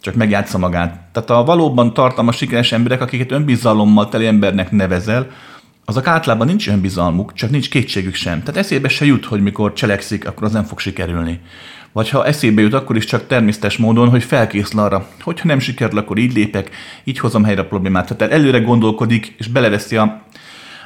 csak 0.00 0.14
megjátsza 0.14 0.58
magát. 0.58 1.00
Tehát 1.12 1.30
a 1.30 1.44
valóban 1.44 1.94
tartalmas 1.94 2.36
sikeres 2.36 2.72
emberek, 2.72 3.00
akiket 3.00 3.32
önbizalommal 3.32 4.08
teli 4.08 4.26
embernek 4.26 4.70
nevezel, 4.70 5.26
azok 5.90 6.06
általában 6.06 6.46
nincs 6.46 6.68
önbizalmuk, 6.68 7.34
csak 7.34 7.50
nincs 7.50 7.68
kétségük 7.68 8.14
sem. 8.14 8.42
Tehát 8.42 8.60
eszébe 8.60 8.88
se 8.88 9.04
jut, 9.04 9.24
hogy 9.24 9.42
mikor 9.42 9.72
cselekszik, 9.72 10.26
akkor 10.26 10.44
az 10.44 10.52
nem 10.52 10.64
fog 10.64 10.78
sikerülni. 10.78 11.40
Vagy 11.92 12.08
ha 12.08 12.26
eszébe 12.26 12.62
jut, 12.62 12.74
akkor 12.74 12.96
is 12.96 13.04
csak 13.04 13.26
természetes 13.26 13.76
módon, 13.76 14.08
hogy 14.08 14.24
felkészül 14.24 14.80
arra, 14.80 15.08
hogyha 15.20 15.46
nem 15.46 15.58
sikerül, 15.58 15.98
akkor 15.98 16.18
így 16.18 16.34
lépek, 16.34 16.70
így 17.04 17.18
hozom 17.18 17.44
helyre 17.44 17.60
a 17.60 17.66
problémát. 17.66 18.16
Tehát 18.16 18.34
előre 18.34 18.58
gondolkodik, 18.58 19.34
és 19.38 19.46
beleveszi 19.46 19.96
a, 19.96 20.22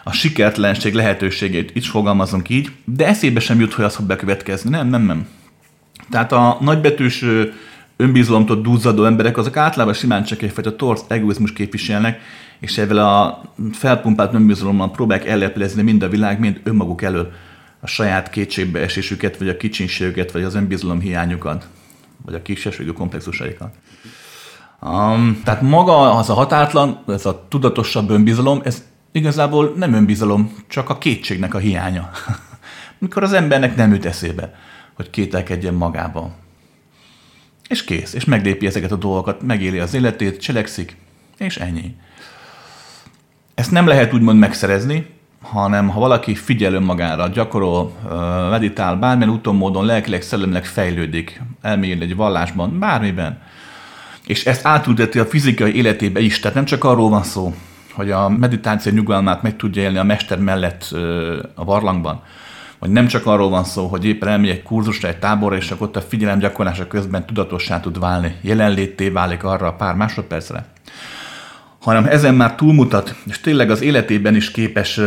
a 0.05 0.13
sikertlenség 0.13 0.95
lehetőségét, 0.95 1.71
így 1.75 1.87
fogalmazunk 1.87 2.49
így, 2.49 2.71
de 2.85 3.07
eszébe 3.07 3.41
sem 3.41 3.61
jut, 3.61 3.73
hogy 3.73 3.85
az 3.85 3.95
fog 3.95 4.07
bekövetkezni. 4.07 4.71
Nem, 4.71 4.89
nem, 4.89 5.03
nem. 5.03 5.27
Tehát 6.11 6.33
a 6.33 6.59
nagybetűs 6.61 7.25
önbizalomtól 7.97 8.61
duzzadó 8.61 9.05
emberek, 9.05 9.37
azok 9.37 9.57
általában 9.57 9.95
simán 9.95 10.25
csak 10.25 10.43
egyfajta 10.43 10.77
torz 10.77 11.05
egoizmus 11.09 11.53
képviselnek, 11.53 12.21
és 12.61 12.79
ezzel 12.79 12.99
a 12.99 13.43
felpumpált 13.73 14.35
önbizalommal 14.35 14.91
próbálják 14.91 15.29
elleplezni 15.29 15.83
mind 15.83 16.03
a 16.03 16.09
világ, 16.09 16.39
mind 16.39 16.61
önmaguk 16.65 17.03
elől 17.03 17.33
a 17.81 17.87
saját 17.87 18.31
kétségbeesésüket, 18.31 19.37
vagy 19.37 19.49
a 19.49 19.57
kicsinségüket, 19.57 20.33
vagy 20.33 20.43
az 20.43 20.55
önbizalom 20.55 21.01
hiányukat, 21.01 21.69
vagy 22.25 22.35
a 22.35 22.43
kisességű 22.43 22.91
komplexusaikat. 22.91 23.75
Um, 24.81 25.41
tehát 25.45 25.63
maga 25.63 26.17
az 26.17 26.31
a 26.31 26.35
határtlan, 26.35 27.03
ez 27.07 27.27
a 27.27 27.47
tudatosabb 27.49 28.11
önbizalom, 28.11 28.61
ez 28.65 28.83
igazából 29.13 29.73
nem 29.77 29.93
önbizalom, 29.93 30.57
csak 30.69 30.91
a 30.91 30.99
kétségnek 30.99 31.55
a 31.55 31.59
hiánya. 31.59 32.11
Mikor 32.99 33.23
az 33.23 33.33
embernek 33.33 33.77
nem 33.77 33.93
jut 33.93 34.05
eszébe, 34.05 34.55
hogy 34.95 35.11
kételkedjen 35.11 35.75
magában. 35.75 36.35
És 37.69 37.85
kész, 37.85 38.15
és 38.15 38.25
meglépi 38.25 38.67
ezeket 38.67 38.93
a 38.93 38.97
dolgokat, 38.97 39.43
megéli 39.43 39.79
az 39.79 39.95
életét, 39.95 40.41
cselekszik, 40.41 40.97
és 41.39 41.57
ennyi. 41.57 41.97
Ezt 43.55 43.71
nem 43.71 43.87
lehet 43.87 44.15
úgymond 44.15 44.39
megszerezni, 44.39 45.07
hanem 45.43 45.89
ha 45.89 46.01
valaki 46.01 46.35
figyel 46.35 46.73
önmagára, 46.73 47.29
gyakorol, 47.29 47.93
meditál, 48.51 48.97
bármilyen 48.97 49.33
úton, 49.33 49.57
módon, 49.57 49.85
lelkileg, 49.85 50.23
szellemileg 50.23 50.65
fejlődik, 50.65 51.43
elmélyül 51.61 52.03
egy 52.03 52.17
vallásban, 52.17 52.79
bármiben, 52.79 53.43
és 54.27 54.47
ezt 54.47 54.67
átülteti 54.67 55.19
a 55.19 55.27
fizikai 55.27 55.75
életébe 55.75 56.21
is, 56.21 56.41
tehát 56.41 56.57
nem 56.57 56.65
csak 56.65 56.85
arról 56.85 57.09
van 57.09 57.23
szó, 57.23 57.55
hogy 57.93 58.11
a 58.11 58.29
meditáció 58.29 58.93
nyugalmát 58.93 59.43
meg 59.43 59.57
tudja 59.57 59.83
élni 59.83 59.99
a 59.99 60.03
mester 60.03 60.39
mellett 60.39 60.95
a 61.55 61.65
barlangban, 61.65 62.23
hogy 62.85 62.93
nem 62.93 63.07
csak 63.07 63.27
arról 63.27 63.49
van 63.49 63.65
szó, 63.65 63.87
hogy 63.87 64.05
éppen 64.05 64.29
elmegy 64.29 64.49
egy 64.49 64.63
kurzusra, 64.63 65.09
egy 65.09 65.19
táborra, 65.19 65.57
és 65.57 65.71
akkor 65.71 65.87
ott 65.87 65.97
a 65.97 66.01
figyelem 66.01 66.39
gyakorlása 66.39 66.87
közben 66.87 67.27
tudatossá 67.27 67.81
tud 67.81 67.99
válni, 67.99 68.37
jelenlétté 68.41 69.09
válik 69.09 69.45
arra 69.45 69.67
a 69.67 69.73
pár 69.73 69.95
másodpercre, 69.95 70.67
hanem 71.81 72.05
ezen 72.05 72.35
már 72.35 72.55
túlmutat, 72.55 73.15
és 73.27 73.41
tényleg 73.41 73.71
az 73.71 73.81
életében 73.81 74.35
is 74.35 74.51
képes 74.51 75.01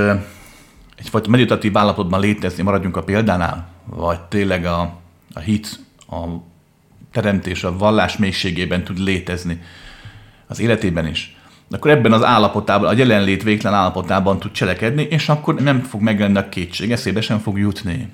egyfajta 0.95 1.29
meditatív 1.29 1.77
állapotban 1.77 2.19
létezni, 2.19 2.63
maradjunk 2.63 2.97
a 2.97 3.03
példánál, 3.03 3.67
vagy 3.85 4.19
tényleg 4.19 4.65
a, 4.65 4.93
a 5.33 5.39
hit, 5.39 5.79
a 6.09 6.25
teremtés, 7.11 7.63
a 7.63 7.77
vallás 7.77 8.17
mélységében 8.17 8.83
tud 8.83 8.99
létezni 8.99 9.61
az 10.47 10.59
életében 10.59 11.07
is 11.07 11.36
akkor 11.71 11.91
ebben 11.91 12.11
az 12.11 12.23
állapotában, 12.23 12.89
a 12.89 12.97
jelenlét 12.97 13.43
végtelen 13.43 13.79
állapotában 13.79 14.39
tud 14.39 14.51
cselekedni, 14.51 15.07
és 15.09 15.29
akkor 15.29 15.55
nem 15.55 15.81
fog 15.81 16.01
megjelenni 16.01 16.37
a 16.37 16.49
kétség, 16.49 16.91
eszébe 16.91 17.21
sem 17.21 17.39
fog 17.39 17.57
jutni. 17.57 18.09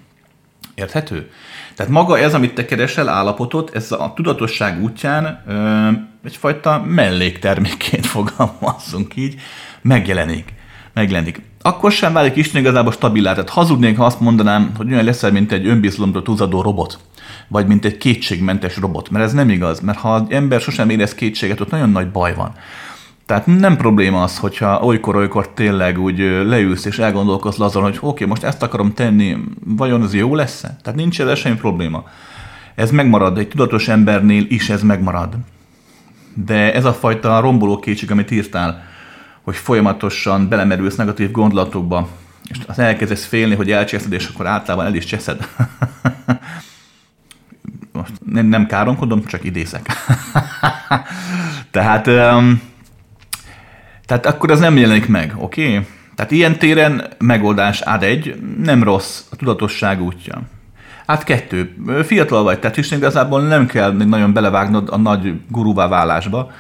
Érthető? 0.75 1.31
Tehát 1.75 1.91
maga 1.91 2.19
ez, 2.19 2.33
amit 2.33 2.53
te 2.53 2.65
keresel 2.65 3.10
állapotot, 3.10 3.75
ez 3.75 3.91
a 3.91 4.13
tudatosság 4.15 4.83
útján 4.83 5.43
ö, 5.48 5.89
egyfajta 6.25 6.83
melléktermékként 6.88 8.05
fogalmazzunk 8.15 9.15
így, 9.15 9.36
megjelenik. 9.81 10.53
Megjelenik. 10.93 11.41
Akkor 11.62 11.91
sem 11.91 12.13
válik 12.13 12.36
Isten 12.36 12.62
igazából 12.62 12.91
stabilá. 12.91 13.33
Tehát 13.33 13.50
hazudnék, 13.50 13.98
ha 13.98 14.05
azt 14.05 14.19
mondanám, 14.19 14.72
hogy 14.77 14.91
olyan 14.91 15.05
leszel, 15.05 15.31
mint 15.31 15.51
egy 15.51 15.67
önbizalomtól 15.67 16.22
túlzadó 16.22 16.62
robot, 16.62 17.00
vagy 17.48 17.67
mint 17.67 17.86
egy 17.86 17.98
kétségmentes 17.98 18.77
robot, 18.77 19.10
mert 19.10 19.25
ez 19.25 19.33
nem 19.33 19.50
igaz, 19.50 19.79
mert 19.79 19.98
ha 19.98 20.13
az 20.13 20.24
ember 20.29 20.62
sosem 20.62 20.89
érez 20.89 21.15
kétséget, 21.15 21.60
ott 21.60 21.69
nagyon 21.69 21.89
nagy 21.89 22.12
baj 22.12 22.36
van. 22.36 22.53
Tehát 23.25 23.45
nem 23.45 23.77
probléma 23.77 24.23
az, 24.23 24.37
hogyha 24.37 24.79
olykor-olykor 24.79 25.49
tényleg 25.49 25.99
úgy 25.99 26.17
leülsz 26.45 26.85
és 26.85 26.99
elgondolkozz 26.99 27.59
azon, 27.59 27.83
hogy 27.83 27.95
oké, 27.95 28.05
okay, 28.05 28.27
most 28.27 28.43
ezt 28.43 28.63
akarom 28.63 28.93
tenni, 28.93 29.37
vajon 29.65 30.03
ez 30.03 30.13
jó 30.13 30.35
lesz 30.35 30.63
-e? 30.63 30.77
Tehát 30.81 30.99
nincs 30.99 31.21
ez 31.21 31.37
semmi 31.39 31.55
probléma. 31.55 32.03
Ez 32.75 32.91
megmarad, 32.91 33.37
egy 33.37 33.47
tudatos 33.47 33.87
embernél 33.87 34.45
is 34.47 34.69
ez 34.69 34.81
megmarad. 34.81 35.35
De 36.33 36.73
ez 36.73 36.85
a 36.85 36.93
fajta 36.93 37.39
romboló 37.39 37.79
kétség, 37.79 38.11
amit 38.11 38.31
írtál, 38.31 38.83
hogy 39.41 39.55
folyamatosan 39.55 40.47
belemerülsz 40.49 40.95
negatív 40.95 41.31
gondolatokba, 41.31 42.07
és 42.49 42.57
az 42.67 42.79
elkezdesz 42.79 43.25
félni, 43.25 43.55
hogy 43.55 43.71
elcseszed, 43.71 44.13
és 44.13 44.27
akkor 44.27 44.47
általában 44.47 44.85
el 44.85 44.95
is 44.95 45.05
cseszed. 45.05 45.47
Most 47.91 48.11
nem, 48.25 48.45
nem 48.45 48.65
káromkodom, 48.65 49.25
csak 49.25 49.43
idézek. 49.43 49.89
Tehát 51.71 52.07
um, 52.07 52.61
tehát 54.05 54.25
akkor 54.25 54.51
az 54.51 54.60
nem 54.60 54.77
jelenik 54.77 55.07
meg, 55.07 55.33
oké? 55.38 55.67
Okay? 55.67 55.86
Tehát 56.15 56.31
ilyen 56.31 56.57
téren 56.57 57.07
megoldás 57.17 57.81
át 57.81 58.03
egy, 58.03 58.36
nem 58.63 58.83
rossz 58.83 59.22
a 59.31 59.36
tudatosság 59.36 60.01
útja. 60.01 60.41
Hát 61.07 61.24
kettő, 61.24 61.75
fiatal 62.05 62.43
vagy, 62.43 62.60
tehát 62.60 62.77
is 62.77 62.91
igazából 62.91 63.41
nem 63.41 63.65
kell 63.65 63.91
nagyon 63.91 64.33
belevágnod 64.33 64.89
a 64.91 64.98
nagy 64.98 65.33
gurúvá 65.48 65.88
válásba. 65.88 66.51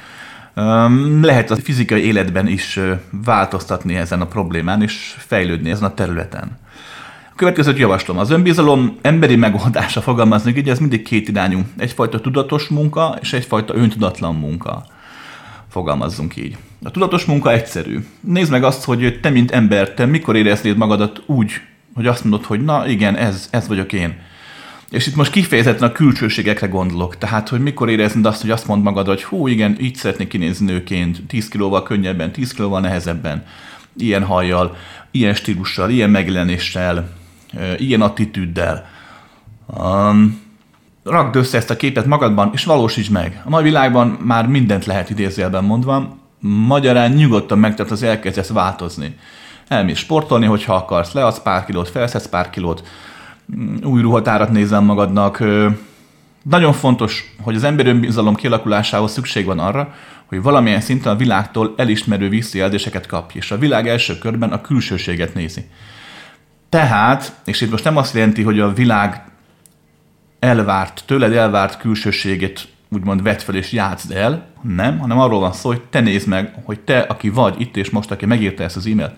Lehet 1.21 1.51
a 1.51 1.55
fizikai 1.55 2.05
életben 2.05 2.47
is 2.47 2.79
változtatni 3.25 3.95
ezen 3.95 4.21
a 4.21 4.25
problémán, 4.27 4.81
és 4.81 5.15
fejlődni 5.17 5.69
ezen 5.69 5.89
a 5.89 5.93
területen. 5.93 6.57
A 7.31 7.35
következőt 7.35 7.77
javaslom. 7.77 8.17
Az 8.17 8.29
önbizalom 8.29 8.97
emberi 9.01 9.35
megoldása 9.35 10.01
fogalmazni, 10.01 10.53
így 10.55 10.69
ez 10.69 10.79
mindig 10.79 11.01
két 11.01 11.27
irányú. 11.27 11.59
Egyfajta 11.77 12.21
tudatos 12.21 12.67
munka, 12.67 13.17
és 13.21 13.33
egyfajta 13.33 13.75
öntudatlan 13.75 14.35
munka. 14.35 14.85
Fogalmazzunk 15.69 16.35
így. 16.35 16.57
A 16.83 16.91
tudatos 16.91 17.25
munka 17.25 17.51
egyszerű. 17.51 18.05
Nézd 18.19 18.51
meg 18.51 18.63
azt, 18.63 18.83
hogy 18.83 19.19
te, 19.21 19.29
mint 19.29 19.51
ember, 19.51 19.89
te 19.93 20.05
mikor 20.05 20.35
éreznéd 20.35 20.77
magadat 20.77 21.21
úgy, 21.25 21.51
hogy 21.93 22.07
azt 22.07 22.23
mondod, 22.23 22.45
hogy 22.45 22.63
na 22.63 22.87
igen, 22.87 23.15
ez, 23.15 23.47
ez 23.51 23.67
vagyok 23.67 23.93
én. 23.93 24.15
És 24.89 25.07
itt 25.07 25.15
most 25.15 25.31
kifejezetten 25.31 25.89
a 25.89 25.91
külsőségekre 25.91 26.67
gondolok. 26.67 27.17
Tehát, 27.17 27.49
hogy 27.49 27.59
mikor 27.59 27.89
éreznéd 27.89 28.25
azt, 28.25 28.41
hogy 28.41 28.49
azt 28.49 28.67
mond 28.67 28.83
magad, 28.83 29.07
hogy 29.07 29.23
hú, 29.23 29.47
igen, 29.47 29.77
így 29.79 29.95
szeretnék 29.95 30.27
kinézni 30.27 30.65
nőként, 30.65 31.21
10 31.27 31.47
kilóval 31.47 31.83
könnyebben, 31.83 32.31
10 32.31 32.53
kilóval 32.53 32.79
nehezebben, 32.79 33.45
ilyen 33.97 34.23
hajjal, 34.23 34.75
ilyen 35.11 35.33
stílussal, 35.33 35.89
ilyen 35.89 36.09
megjelenéssel, 36.09 37.09
ilyen 37.77 38.01
attitűddel. 38.01 38.85
Um, 39.67 40.41
rakd 41.03 41.35
össze 41.35 41.57
ezt 41.57 41.69
a 41.69 41.75
képet 41.75 42.05
magadban, 42.05 42.49
és 42.53 42.65
valósítsd 42.65 43.11
meg. 43.11 43.41
A 43.45 43.49
mai 43.49 43.63
világban 43.63 44.07
már 44.07 44.47
mindent 44.47 44.85
lehet 44.85 45.09
idézőjelben 45.09 45.63
mondva, 45.63 46.21
magyarán 46.45 47.11
nyugodtan 47.11 47.59
meg, 47.59 47.75
tehát 47.75 47.91
az 47.91 48.03
elkezdesz 48.03 48.49
változni. 48.49 49.15
Elmész 49.67 49.97
sportolni, 49.97 50.45
hogyha 50.45 50.75
akarsz, 50.75 51.13
leadsz 51.13 51.41
pár 51.41 51.65
kilót, 51.65 51.89
felszedsz 51.89 52.27
pár 52.27 52.49
kilót, 52.49 52.87
mm, 53.55 53.75
új 53.83 54.01
ruhatárat 54.01 54.51
nézel 54.51 54.81
magadnak. 54.81 55.43
Nagyon 56.43 56.73
fontos, 56.73 57.35
hogy 57.41 57.55
az 57.55 57.63
emberi 57.63 57.89
önbizalom 57.89 58.35
kialakulásához 58.35 59.11
szükség 59.11 59.45
van 59.45 59.59
arra, 59.59 59.93
hogy 60.25 60.41
valamilyen 60.41 60.81
szinten 60.81 61.13
a 61.13 61.17
világtól 61.17 61.73
elismerő 61.77 62.29
visszajelzéseket 62.29 63.05
kapj, 63.05 63.37
és 63.37 63.51
a 63.51 63.57
világ 63.57 63.87
első 63.87 64.17
körben 64.17 64.51
a 64.51 64.61
külsőséget 64.61 65.33
nézi. 65.33 65.65
Tehát, 66.69 67.35
és 67.45 67.61
itt 67.61 67.71
most 67.71 67.83
nem 67.83 67.97
azt 67.97 68.13
jelenti, 68.13 68.41
hogy 68.41 68.59
a 68.59 68.73
világ 68.73 69.21
elvárt, 70.39 71.03
tőled 71.05 71.33
elvárt 71.33 71.77
külsőségét 71.77 72.67
úgymond 72.93 73.23
vedd 73.23 73.37
fel 73.37 73.55
és 73.55 73.71
játszd 73.71 74.11
el, 74.11 74.47
nem, 74.61 74.99
hanem 74.99 75.19
arról 75.19 75.39
van 75.39 75.53
szó, 75.53 75.69
hogy 75.69 75.81
te 75.81 75.99
nézd 75.99 76.27
meg, 76.27 76.53
hogy 76.63 76.79
te, 76.79 76.99
aki 76.99 77.29
vagy 77.29 77.61
itt 77.61 77.77
és 77.77 77.89
most, 77.89 78.11
aki 78.11 78.25
megírta 78.25 78.63
ezt 78.63 78.75
az 78.75 78.85
e-mailt, 78.85 79.13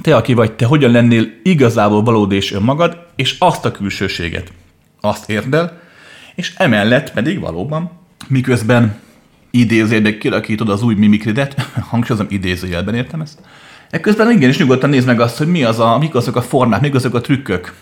te, 0.00 0.16
aki 0.16 0.34
vagy, 0.34 0.52
te 0.52 0.64
hogyan 0.64 0.90
lennél 0.90 1.26
igazából 1.42 2.02
valódi 2.02 2.36
és 2.36 2.52
önmagad, 2.52 3.06
és 3.16 3.36
azt 3.38 3.64
a 3.64 3.70
külsőséget, 3.70 4.52
azt 5.00 5.30
érdel, 5.30 5.80
és 6.34 6.54
emellett 6.56 7.12
pedig 7.12 7.40
valóban, 7.40 7.90
miközben 8.28 8.98
idézőjelben 9.50 10.18
kirakítod 10.18 10.68
az 10.68 10.82
új 10.82 10.94
mimikridet, 10.94 11.60
hangsúlyozom 11.90 12.26
idézőjelben 12.30 12.94
értem 12.94 13.20
ezt, 13.20 13.38
Ekközben 13.90 14.30
igenis 14.30 14.58
nyugodtan 14.58 14.90
nézd 14.90 15.06
meg 15.06 15.20
azt, 15.20 15.38
hogy 15.38 15.46
mi 15.46 15.64
az 15.64 15.78
a, 15.78 15.98
mik 15.98 16.14
azok 16.14 16.36
a 16.36 16.42
formák, 16.42 16.80
mik 16.80 16.94
azok 16.94 17.14
a 17.14 17.20
trükkök, 17.20 17.74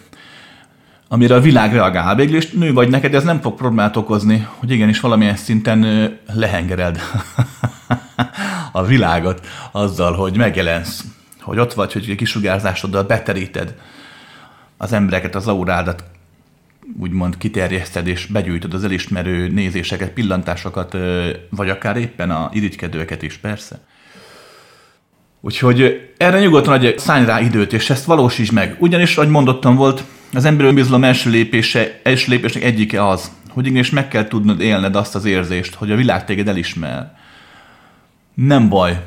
amire 1.09 1.35
a 1.35 1.41
világ 1.41 1.73
reagál. 1.73 2.15
Végül 2.15 2.37
is 2.37 2.51
nő 2.51 2.73
vagy 2.73 2.89
neked, 2.89 3.15
ez 3.15 3.25
nem 3.25 3.41
fog 3.41 3.55
problémát 3.55 3.97
okozni, 3.97 4.47
hogy 4.57 4.71
igenis 4.71 5.01
valamilyen 5.01 5.37
szinten 5.37 6.11
lehengered 6.35 7.01
a 8.73 8.85
világot 8.85 9.47
azzal, 9.73 10.13
hogy 10.13 10.37
megjelensz, 10.37 11.05
hogy 11.41 11.59
ott 11.59 11.73
vagy, 11.73 11.93
hogy 11.93 12.15
kisugárzásoddal 12.15 13.03
beteríted 13.03 13.75
az 14.77 14.93
embereket, 14.93 15.35
az 15.35 15.49
aurádat, 15.49 16.05
úgymond 16.99 17.37
kiterjeszted 17.39 18.07
és 18.07 18.27
begyűjtöd 18.27 18.75
az 18.75 18.85
elismerő 18.85 19.49
nézéseket, 19.49 20.11
pillantásokat, 20.11 20.97
vagy 21.51 21.69
akár 21.69 21.97
éppen 21.97 22.31
a 22.31 22.51
irigykedőket 22.53 23.23
is, 23.23 23.37
persze. 23.37 23.81
Úgyhogy 25.41 26.11
erre 26.17 26.41
nyugodtan 26.41 26.73
adj, 26.73 26.89
szállj 26.97 27.25
rá 27.25 27.41
időt, 27.41 27.73
és 27.73 27.91
ezt 27.91 28.05
valósítsd 28.05 28.53
meg. 28.53 28.77
Ugyanis, 28.79 29.17
ahogy 29.17 29.31
mondottam 29.31 29.75
volt, 29.75 30.05
az 30.35 30.45
emberi 30.45 30.69
önbizalom 30.69 31.05
első 31.05 31.31
lépése, 31.31 32.01
első 32.03 32.33
lépésnek 32.33 32.63
egyike 32.63 33.07
az, 33.09 33.31
hogy 33.49 33.67
igenis 33.67 33.91
meg 33.91 34.09
kell 34.09 34.29
tudnod 34.29 34.61
élned 34.61 34.97
azt 34.97 35.15
az 35.15 35.25
érzést, 35.25 35.75
hogy 35.75 35.91
a 35.91 35.97
világ 35.97 36.25
téged 36.25 36.49
elismer. 36.49 37.17
Nem 38.35 38.69
baj, 38.69 39.03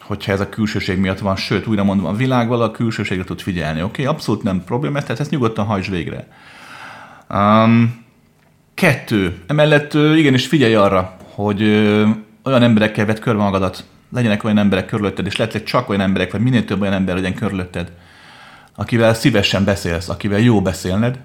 hogyha 0.00 0.32
ez 0.32 0.40
a 0.40 0.48
külsőség 0.48 0.98
miatt 0.98 1.18
van, 1.18 1.36
sőt, 1.36 1.66
újra 1.66 1.84
mondom, 1.84 2.06
a 2.06 2.12
világ 2.12 2.52
a 2.52 2.70
külsőségre 2.70 3.24
tud 3.24 3.40
figyelni, 3.40 3.82
oké? 3.82 4.02
Okay? 4.02 4.14
Abszolút 4.14 4.42
nem 4.42 4.64
probléma, 4.64 5.00
tehát 5.00 5.20
ezt 5.20 5.30
nyugodtan 5.30 5.66
hajtsd 5.66 5.90
végre. 5.90 6.28
Um, 7.30 8.04
kettő. 8.74 9.34
Emellett 9.46 9.94
igenis 9.94 10.46
figyelj 10.46 10.74
arra, 10.74 11.16
hogy 11.34 11.62
olyan 12.42 12.62
emberekkel 12.62 13.06
vett 13.06 13.18
körbe 13.18 13.42
magadat, 13.42 13.84
legyenek 14.12 14.44
olyan 14.44 14.58
emberek 14.58 14.86
körülötted, 14.86 15.26
és 15.26 15.36
lehet, 15.36 15.52
hogy 15.52 15.64
csak 15.64 15.88
olyan 15.88 16.00
emberek, 16.00 16.32
vagy 16.32 16.40
minél 16.40 16.64
több 16.64 16.80
olyan 16.80 16.92
ember 16.92 17.14
legyen 17.14 17.34
körülötted, 17.34 17.92
akivel 18.76 19.14
szívesen 19.14 19.64
beszélsz, 19.64 20.08
akivel 20.08 20.38
jó 20.38 20.62
beszélned, 20.62 21.18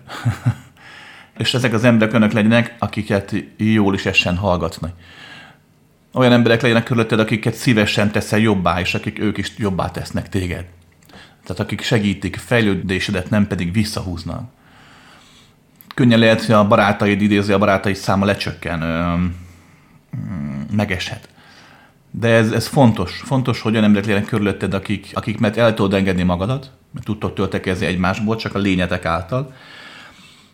és 1.37 1.53
ezek 1.53 1.73
az 1.73 1.83
emberek 1.83 2.13
önök 2.13 2.31
legyenek, 2.31 2.75
akiket 2.79 3.35
jól 3.57 3.93
is 3.93 4.05
essen 4.05 4.37
hallgatni. 4.37 4.89
Olyan 6.13 6.31
emberek 6.31 6.61
legyenek 6.61 6.83
körülötted, 6.83 7.19
akiket 7.19 7.53
szívesen 7.53 8.11
teszel 8.11 8.39
jobbá, 8.39 8.79
és 8.79 8.93
akik 8.93 9.19
ők 9.19 9.37
is 9.37 9.51
jobbá 9.57 9.91
tesznek 9.91 10.29
téged. 10.29 10.65
Tehát 11.43 11.59
akik 11.59 11.81
segítik 11.81 12.35
fejlődésedet, 12.35 13.29
nem 13.29 13.47
pedig 13.47 13.73
visszahúznak. 13.73 14.49
Könnyen 15.95 16.19
lehet, 16.19 16.45
hogy 16.45 16.55
a 16.55 16.67
barátaid 16.67 17.21
idézi, 17.21 17.51
a 17.51 17.57
barátaid 17.57 17.95
száma 17.95 18.25
lecsökken, 18.25 18.79
megeshet. 20.71 21.29
De 22.11 22.27
ez, 22.27 22.51
ez 22.51 22.67
fontos. 22.67 23.21
Fontos, 23.25 23.61
hogy 23.61 23.71
olyan 23.71 23.83
emberek 23.83 24.05
legyenek 24.07 24.29
körülötted, 24.29 24.73
akik, 24.73 25.11
akik 25.13 25.39
mert 25.39 25.57
el 25.57 25.73
tudod 25.73 25.93
engedni 25.93 26.23
magadat, 26.23 26.71
tudtok 27.03 27.33
töltekezni 27.33 27.85
egymásból, 27.85 28.35
csak 28.35 28.55
a 28.55 28.59
lényetek 28.59 29.05
által. 29.05 29.53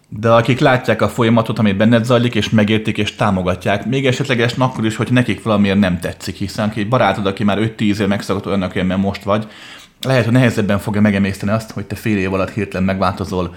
De 0.09 0.31
akik 0.31 0.59
látják 0.59 1.01
a 1.01 1.09
folyamatot, 1.09 1.59
ami 1.59 1.73
benned 1.73 2.05
zajlik, 2.05 2.35
és 2.35 2.49
megértik, 2.49 2.97
és 2.97 3.15
támogatják, 3.15 3.85
még 3.85 4.05
esetlegesen 4.05 4.61
akkor 4.61 4.85
is, 4.85 4.95
hogy 4.95 5.11
nekik 5.11 5.43
valamiért 5.43 5.79
nem 5.79 5.99
tetszik, 5.99 6.35
hiszen 6.35 6.71
egy 6.75 6.87
barátod, 6.87 7.25
aki 7.25 7.43
már 7.43 7.57
5-10 7.61 7.79
év 7.79 8.07
megszakadt 8.07 8.45
olyannak, 8.45 8.75
amilyen 8.75 8.99
most 8.99 9.23
vagy, 9.23 9.47
lehet, 10.01 10.23
hogy 10.23 10.33
nehezebben 10.33 10.79
fogja 10.79 11.01
megemészteni 11.01 11.51
azt, 11.51 11.71
hogy 11.71 11.85
te 11.85 11.95
fél 11.95 12.17
év 12.17 12.33
alatt 12.33 12.49
hirtelen 12.49 12.85
megváltozol, 12.85 13.55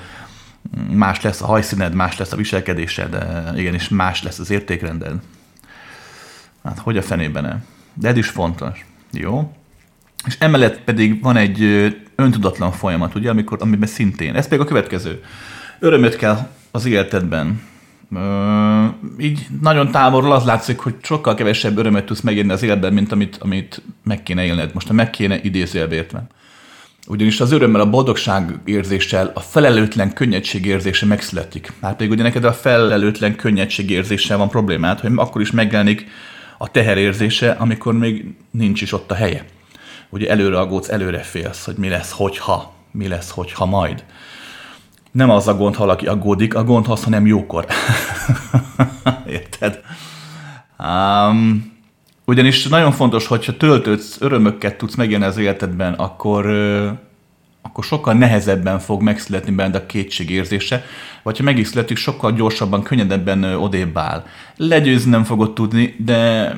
más 0.92 1.20
lesz 1.20 1.42
a 1.42 1.46
hajszíned, 1.46 1.94
más 1.94 2.18
lesz 2.18 2.32
a 2.32 2.36
viselkedésed, 2.36 3.16
igenis 3.56 3.88
más 3.88 4.22
lesz 4.22 4.38
az 4.38 4.50
értékrended. 4.50 5.14
Hát 6.64 6.78
hogy 6.78 6.96
a 6.96 7.02
fenében 7.02 7.44
-e? 7.44 7.62
De 7.94 8.08
ez 8.08 8.16
is 8.16 8.28
fontos. 8.28 8.86
Jó? 9.12 9.52
És 10.26 10.36
emellett 10.38 10.80
pedig 10.80 11.22
van 11.22 11.36
egy 11.36 11.60
öntudatlan 12.20 12.72
folyamat, 12.72 13.14
ugye, 13.14 13.30
amikor, 13.30 13.58
amiben 13.60 13.88
szintén. 13.88 14.34
Ez 14.34 14.48
pedig 14.48 14.64
a 14.64 14.68
következő. 14.68 15.22
Örömöt 15.78 16.16
kell 16.16 16.48
az 16.70 16.86
életedben. 16.86 17.62
Ö, 18.14 18.84
így 19.18 19.46
nagyon 19.60 19.90
távolról 19.90 20.32
az 20.32 20.44
látszik, 20.44 20.78
hogy 20.78 20.94
sokkal 21.02 21.34
kevesebb 21.34 21.78
örömet 21.78 22.04
tudsz 22.04 22.20
megélni 22.20 22.52
az 22.52 22.62
életben, 22.62 22.92
mint 22.92 23.12
amit, 23.12 23.36
amit 23.40 23.82
meg 24.04 24.22
kéne 24.22 24.44
élned. 24.44 24.70
Most 24.74 24.90
a 24.90 24.92
meg 24.92 25.10
kéne 25.10 25.40
idézőjelvértve. 25.42 26.26
Ugyanis 27.06 27.40
az 27.40 27.52
örömmel, 27.52 27.80
a 27.80 27.90
boldogság 27.90 28.58
érzéssel, 28.64 29.32
a 29.34 29.40
felelőtlen 29.40 30.12
könnyedség 30.12 30.66
érzése 30.66 31.06
megszületik. 31.06 31.72
Már 31.80 31.96
pedig 31.96 32.10
ugye 32.10 32.22
neked 32.22 32.44
a 32.44 32.52
felelőtlen 32.52 33.36
könnyedség 33.36 33.90
érzéssel 33.90 34.38
van 34.38 34.48
problémád, 34.48 35.00
hogy 35.00 35.12
akkor 35.16 35.40
is 35.40 35.50
megjelenik 35.50 36.06
a 36.58 36.70
teherérzése, 36.70 37.50
amikor 37.50 37.92
még 37.92 38.34
nincs 38.50 38.82
is 38.82 38.92
ott 38.92 39.10
a 39.10 39.14
helye. 39.14 39.44
Ugye 40.10 40.30
előre 40.30 40.58
aggódsz, 40.58 40.88
előre 40.88 41.18
félsz, 41.18 41.64
hogy 41.64 41.76
mi 41.76 41.88
lesz, 41.88 42.10
hogyha, 42.10 42.72
mi 42.90 43.08
lesz, 43.08 43.30
hogyha 43.30 43.66
majd. 43.66 44.04
Nem 45.10 45.30
az 45.30 45.48
a 45.48 45.56
gond, 45.56 45.74
ha 45.74 45.84
valaki 45.84 46.06
aggódik, 46.06 46.54
a 46.54 46.64
gond 46.64 46.86
az, 46.88 47.04
ha 47.04 47.10
nem 47.10 47.26
jókor. 47.26 47.66
Érted? 49.26 49.80
Um, 50.78 51.72
ugyanis 52.24 52.68
nagyon 52.68 52.92
fontos, 52.92 53.26
hogyha 53.26 53.56
töltődsz, 53.56 54.20
örömöket 54.20 54.78
tudsz 54.78 54.94
megélni 54.94 55.24
az 55.24 55.36
életedben, 55.36 55.92
akkor 55.92 56.46
akkor 57.62 57.84
sokkal 57.84 58.14
nehezebben 58.14 58.78
fog 58.78 59.02
megszületni 59.02 59.52
benned 59.52 59.74
a 59.74 59.86
kétség 59.86 60.30
érzése, 60.30 60.84
vagy 61.22 61.36
ha 61.36 61.42
meg 61.42 61.58
is 61.58 61.68
születik, 61.68 61.96
sokkal 61.96 62.32
gyorsabban, 62.32 62.82
könnyedebben 62.82 63.44
odébb 63.44 63.98
áll. 63.98 64.24
Legyőzni 64.56 65.10
nem 65.10 65.24
fogod 65.24 65.52
tudni, 65.52 65.94
de 65.98 66.54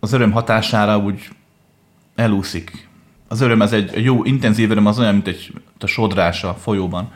az 0.00 0.12
öröm 0.12 0.32
hatására 0.32 0.98
úgy 0.98 1.28
elúszik. 2.14 2.88
Az 3.28 3.40
öröm, 3.40 3.60
az 3.60 3.72
egy 3.72 4.04
jó, 4.04 4.24
intenzív 4.24 4.70
öröm, 4.70 4.86
az 4.86 4.98
olyan, 4.98 5.12
mint 5.12 5.26
egy 5.26 5.52
a 5.78 5.86
sodrás 5.86 6.44
a 6.44 6.54
folyóban. 6.54 7.12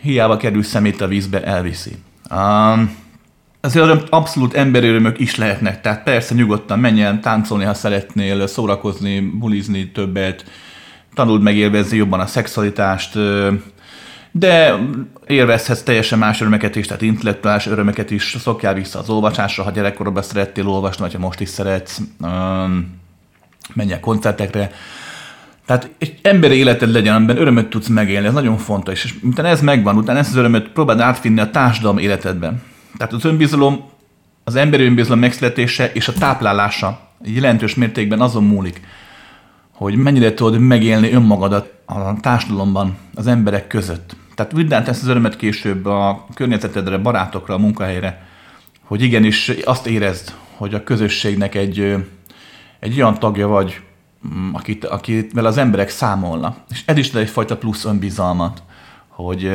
Hiába 0.00 0.36
kerül 0.36 0.62
szemét 0.62 1.00
a 1.00 1.06
vízbe, 1.06 1.44
elviszi. 1.44 1.92
Um, 2.30 2.96
az 3.60 3.76
öröm 3.76 4.02
abszolút 4.10 4.54
emberi 4.54 4.86
is 5.16 5.36
lehetnek, 5.36 5.80
tehát 5.80 6.02
persze 6.02 6.34
nyugodtan 6.34 6.78
menj 6.78 7.02
el 7.02 7.20
táncolni, 7.20 7.64
ha 7.64 7.74
szeretnél, 7.74 8.46
szórakozni, 8.46 9.20
bulizni 9.20 9.90
többet, 9.90 10.44
tanuld 11.14 11.42
meg 11.42 11.56
élvezni 11.56 11.96
jobban 11.96 12.20
a 12.20 12.26
szexualitást, 12.26 13.18
de 14.30 14.78
élvezhetsz 15.26 15.82
teljesen 15.82 16.18
más 16.18 16.40
örömeket 16.40 16.76
is, 16.76 16.86
tehát 16.86 17.02
intellektuális 17.02 17.66
örömeket 17.66 18.10
is, 18.10 18.36
szokjál 18.38 18.74
vissza 18.74 18.98
az 18.98 19.10
olvasásra, 19.10 19.62
ha 19.62 19.70
gyerekkorodban 19.70 20.22
szerettél 20.22 20.68
olvasni, 20.68 21.02
vagy 21.02 21.12
ha 21.12 21.18
most 21.18 21.40
is 21.40 21.48
szeretsz, 21.48 22.00
menj 22.20 23.01
el 23.76 24.00
koncertekre. 24.00 24.70
Tehát 25.66 25.90
egy 25.98 26.18
emberi 26.22 26.54
életed 26.54 26.90
legyen, 26.90 27.14
amiben 27.14 27.36
örömöt 27.36 27.70
tudsz 27.70 27.88
megélni, 27.88 28.26
ez 28.26 28.32
nagyon 28.32 28.56
fontos. 28.56 29.04
És 29.04 29.14
utána 29.22 29.48
ez 29.48 29.60
megvan, 29.60 29.96
utána 29.96 30.18
ezt 30.18 30.30
az 30.30 30.36
örömöt 30.36 30.68
próbáld 30.68 31.00
átvinni 31.00 31.40
a 31.40 31.50
társadalom 31.50 31.98
életedben. 31.98 32.62
Tehát 32.96 33.12
az 33.12 33.24
önbizalom, 33.24 33.84
az 34.44 34.54
emberi 34.54 34.84
önbizalom 34.84 35.18
megszületése 35.18 35.92
és 35.92 36.08
a 36.08 36.12
táplálása 36.12 37.00
jelentős 37.24 37.74
mértékben 37.74 38.20
azon 38.20 38.44
múlik, 38.44 38.80
hogy 39.72 39.96
mennyire 39.96 40.34
tudod 40.34 40.60
megélni 40.60 41.12
önmagadat 41.12 41.72
a 41.84 42.20
társadalomban, 42.20 42.96
az 43.14 43.26
emberek 43.26 43.66
között. 43.66 44.16
Tehát 44.34 44.52
vidd 44.52 44.72
át 44.72 44.88
ezt 44.88 45.02
az 45.02 45.08
örömet 45.08 45.36
később 45.36 45.86
a 45.86 46.26
környezetedre, 46.34 46.98
barátokra, 46.98 47.54
a 47.54 47.58
munkahelyre, 47.58 48.26
hogy 48.82 49.02
igenis 49.02 49.48
azt 49.64 49.86
érezd, 49.86 50.32
hogy 50.56 50.74
a 50.74 50.84
közösségnek 50.84 51.54
egy, 51.54 51.96
egy 52.82 53.00
olyan 53.00 53.18
tagja 53.18 53.48
vagy, 53.48 53.80
mm, 54.34 54.54
akit, 54.54 54.84
akivel 54.84 55.44
az 55.44 55.56
emberek 55.56 55.88
számolnak. 55.88 56.56
És 56.70 56.82
ez 56.86 56.96
is 56.96 57.12
egyfajta 57.14 57.56
plusz 57.56 57.84
önbizalmat, 57.84 58.62
hogy 59.08 59.50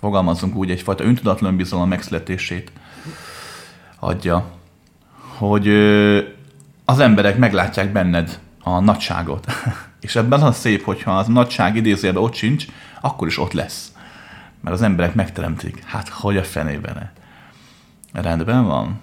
fogalmazunk 0.00 0.54
úgy, 0.54 0.70
egyfajta 0.70 1.04
öntudatlan 1.04 1.50
önbizalom 1.50 1.88
megszületését 1.88 2.72
adja, 3.98 4.50
hogy 5.36 5.68
az 6.84 6.98
emberek 6.98 7.38
meglátják 7.38 7.92
benned 7.92 8.38
a 8.62 8.80
nagyságot. 8.80 9.46
És 10.06 10.16
ebben 10.16 10.42
az 10.42 10.56
szép, 10.58 10.84
hogyha 10.84 11.18
az 11.18 11.26
nagyság 11.26 11.76
idézőjelben 11.76 12.22
ott 12.22 12.34
sincs, 12.34 12.66
akkor 13.00 13.26
is 13.26 13.38
ott 13.38 13.52
lesz. 13.52 13.92
Mert 14.60 14.76
az 14.76 14.82
emberek 14.82 15.14
megteremtik. 15.14 15.84
Hát, 15.84 16.08
hogy 16.08 16.36
a 16.36 16.42
fenében? 16.42 17.10
Rendben 18.12 18.64
van. 18.64 19.00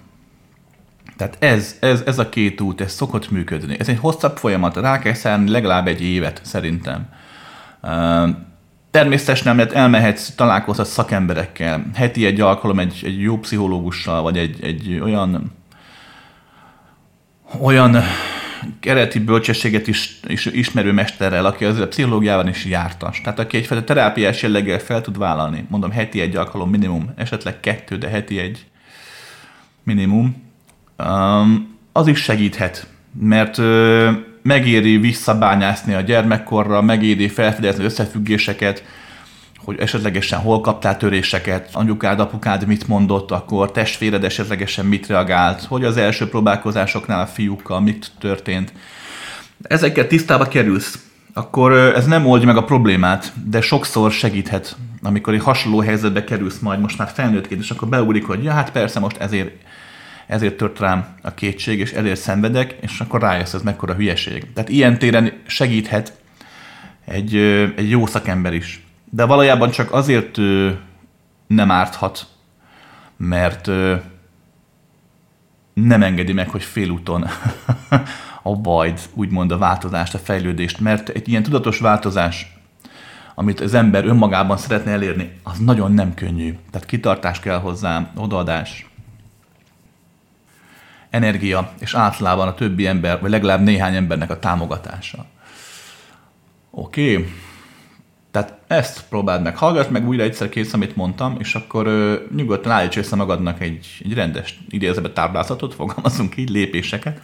Tehát 1.16 1.36
ez, 1.38 1.76
ez, 1.80 2.02
ez 2.06 2.18
a 2.18 2.28
két 2.28 2.60
út, 2.60 2.80
ez 2.80 2.92
szokott 2.92 3.30
működni. 3.30 3.76
Ez 3.78 3.88
egy 3.88 3.98
hosszabb 3.98 4.36
folyamat, 4.36 4.76
rá 4.76 4.98
kell 4.98 5.14
szállni 5.14 5.50
legalább 5.50 5.86
egy 5.86 6.02
évet, 6.02 6.40
szerintem. 6.44 7.08
Természetesen 8.90 9.56
nem 9.56 9.68
elmehetsz, 9.72 10.34
találkozhatsz 10.34 10.92
szakemberekkel, 10.92 11.86
heti 11.94 12.26
egy 12.26 12.40
alkalom 12.40 12.78
egy, 12.78 13.00
egy 13.04 13.20
jó 13.20 13.38
pszichológussal, 13.38 14.22
vagy 14.22 14.38
egy, 14.38 14.64
egy 14.64 15.00
olyan 15.02 15.52
olyan 17.60 17.96
kereti 18.80 19.18
bölcsességet 19.18 19.86
is, 19.86 20.20
is 20.26 20.44
ismerő 20.44 20.92
mesterrel, 20.92 21.46
aki 21.46 21.64
az 21.64 21.78
a 21.78 21.88
pszichológiában 21.88 22.48
is 22.48 22.64
jártas. 22.64 23.20
Tehát 23.20 23.38
aki 23.38 23.56
egyfajta 23.56 23.84
terápiás 23.84 24.42
jelleggel 24.42 24.78
fel 24.78 25.00
tud 25.00 25.18
vállalni, 25.18 25.66
mondom 25.68 25.90
heti 25.90 26.20
egy 26.20 26.36
alkalom 26.36 26.70
minimum, 26.70 27.12
esetleg 27.16 27.60
kettő, 27.60 27.96
de 27.96 28.08
heti 28.08 28.38
egy 28.38 28.66
minimum, 29.82 30.45
um, 30.98 31.76
az 31.92 32.06
is 32.06 32.22
segíthet, 32.22 32.86
mert, 33.20 33.58
megéri 34.46 34.96
visszabányászni 34.96 35.94
a 35.94 36.00
gyermekkorra, 36.00 36.82
megéri 36.82 37.28
felfedezni 37.28 37.84
összefüggéseket, 37.84 38.84
hogy 39.64 39.78
esetlegesen 39.78 40.38
hol 40.38 40.60
kaptál 40.60 40.96
töréseket, 40.96 41.68
anyukád, 41.72 42.20
apukád 42.20 42.66
mit 42.66 42.88
mondott, 42.88 43.30
akkor 43.30 43.70
testvéred 43.70 44.24
esetlegesen 44.24 44.86
mit 44.86 45.06
reagált, 45.06 45.62
hogy 45.62 45.84
az 45.84 45.96
első 45.96 46.28
próbálkozásoknál 46.28 47.20
a 47.20 47.26
fiúkkal 47.26 47.80
mit 47.80 48.10
történt. 48.18 48.72
Ezekkel 49.62 50.06
tisztába 50.06 50.44
kerülsz, 50.44 50.98
akkor 51.32 51.72
ez 51.72 52.06
nem 52.06 52.26
oldja 52.26 52.46
meg 52.46 52.56
a 52.56 52.64
problémát, 52.64 53.32
de 53.44 53.60
sokszor 53.60 54.12
segíthet, 54.12 54.76
amikor 55.02 55.34
egy 55.34 55.42
hasonló 55.42 55.80
helyzetbe 55.80 56.24
kerülsz 56.24 56.58
majd 56.58 56.80
most 56.80 56.98
már 56.98 57.10
felnőttként, 57.14 57.60
és 57.60 57.70
akkor 57.70 57.88
beugrik, 57.88 58.26
hogy 58.26 58.44
ja, 58.44 58.52
hát 58.52 58.70
persze 58.70 59.00
most 59.00 59.16
ezért, 59.16 59.50
ezért 60.26 60.56
tört 60.56 60.78
rám 60.78 61.06
a 61.22 61.34
kétség, 61.34 61.78
és 61.78 61.92
ezért 61.92 62.20
szenvedek, 62.20 62.76
és 62.80 63.00
akkor 63.00 63.20
rájössz, 63.20 63.54
ez 63.54 63.62
mekkora 63.62 63.94
hülyeség. 63.94 64.52
Tehát 64.52 64.68
ilyen 64.70 64.98
téren 64.98 65.32
segíthet 65.46 66.12
egy, 67.04 67.36
egy 67.76 67.90
jó 67.90 68.06
szakember 68.06 68.54
is 68.54 68.86
de 69.10 69.24
valójában 69.24 69.70
csak 69.70 69.92
azért 69.92 70.36
nem 71.46 71.70
árthat, 71.70 72.26
mert 73.16 73.66
nem 75.74 76.02
engedi 76.02 76.32
meg, 76.32 76.48
hogy 76.48 76.62
félúton 76.62 77.26
a 78.42 78.56
bajt, 78.56 79.08
úgymond 79.14 79.52
a 79.52 79.58
változást, 79.58 80.14
a 80.14 80.18
fejlődést, 80.18 80.80
mert 80.80 81.08
egy 81.08 81.28
ilyen 81.28 81.42
tudatos 81.42 81.78
változás, 81.78 82.54
amit 83.34 83.60
az 83.60 83.74
ember 83.74 84.04
önmagában 84.04 84.56
szeretne 84.56 84.90
elérni, 84.90 85.32
az 85.42 85.58
nagyon 85.58 85.92
nem 85.92 86.14
könnyű. 86.14 86.56
Tehát 86.70 86.86
kitartás 86.86 87.40
kell 87.40 87.58
hozzá, 87.58 88.10
odaadás, 88.16 88.86
energia, 91.10 91.72
és 91.80 91.94
általában 91.94 92.48
a 92.48 92.54
többi 92.54 92.86
ember, 92.86 93.20
vagy 93.20 93.30
legalább 93.30 93.62
néhány 93.62 93.94
embernek 93.94 94.30
a 94.30 94.38
támogatása. 94.38 95.26
Oké? 96.70 97.16
Okay. 97.16 97.32
Tehát 98.30 98.58
ezt 98.66 99.04
próbáld 99.08 99.42
meg, 99.42 99.56
hallgass 99.56 99.88
meg 99.88 100.06
újra 100.06 100.22
egyszer 100.22 100.48
kész, 100.48 100.72
amit 100.72 100.96
mondtam, 100.96 101.36
és 101.38 101.54
akkor 101.54 101.86
ö, 101.86 102.14
nyugodtan 102.36 102.72
állíts 102.72 102.96
össze 102.96 103.16
magadnak 103.16 103.60
egy, 103.60 103.86
egy 104.04 104.14
rendes 104.14 104.60
idézőbe 104.68 105.10
táblázatot, 105.10 105.74
fogalmazunk 105.74 106.36
így, 106.36 106.48
lépéseket, 106.48 107.20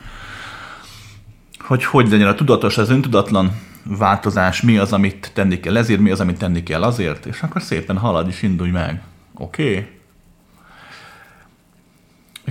hogy 1.58 1.84
hogy 1.84 2.10
legyen 2.10 2.28
a 2.28 2.34
tudatos, 2.34 2.78
az 2.78 2.90
öntudatlan 2.90 3.60
változás, 3.84 4.62
mi 4.62 4.78
az, 4.78 4.92
amit 4.92 5.30
tenni 5.34 5.60
kell 5.60 5.76
ezért, 5.76 6.00
mi 6.00 6.10
az, 6.10 6.20
amit 6.20 6.38
tenni 6.38 6.62
kell 6.62 6.82
azért, 6.82 7.26
és 7.26 7.42
akkor 7.42 7.62
szépen 7.62 7.98
halad 7.98 8.28
és 8.28 8.42
indulj 8.42 8.70
meg. 8.70 9.02
Oké? 9.34 9.70
Okay? 9.70 9.86